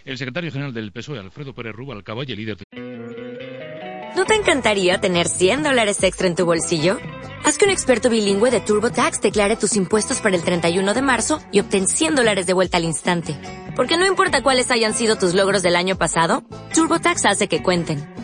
[0.05, 2.57] El secretario general del PSOE, Alfredo Pérez Rubalcaba, y el líder...
[4.17, 6.99] ¿No te encantaría tener 100 dólares extra en tu bolsillo?
[7.45, 11.41] Haz que un experto bilingüe de TurboTax declare tus impuestos para el 31 de marzo
[11.51, 13.37] y obtén 100 dólares de vuelta al instante.
[13.75, 16.45] Porque no importa cuáles hayan sido tus logros del año pasado,
[16.75, 18.12] TurboTax hace que cuenten.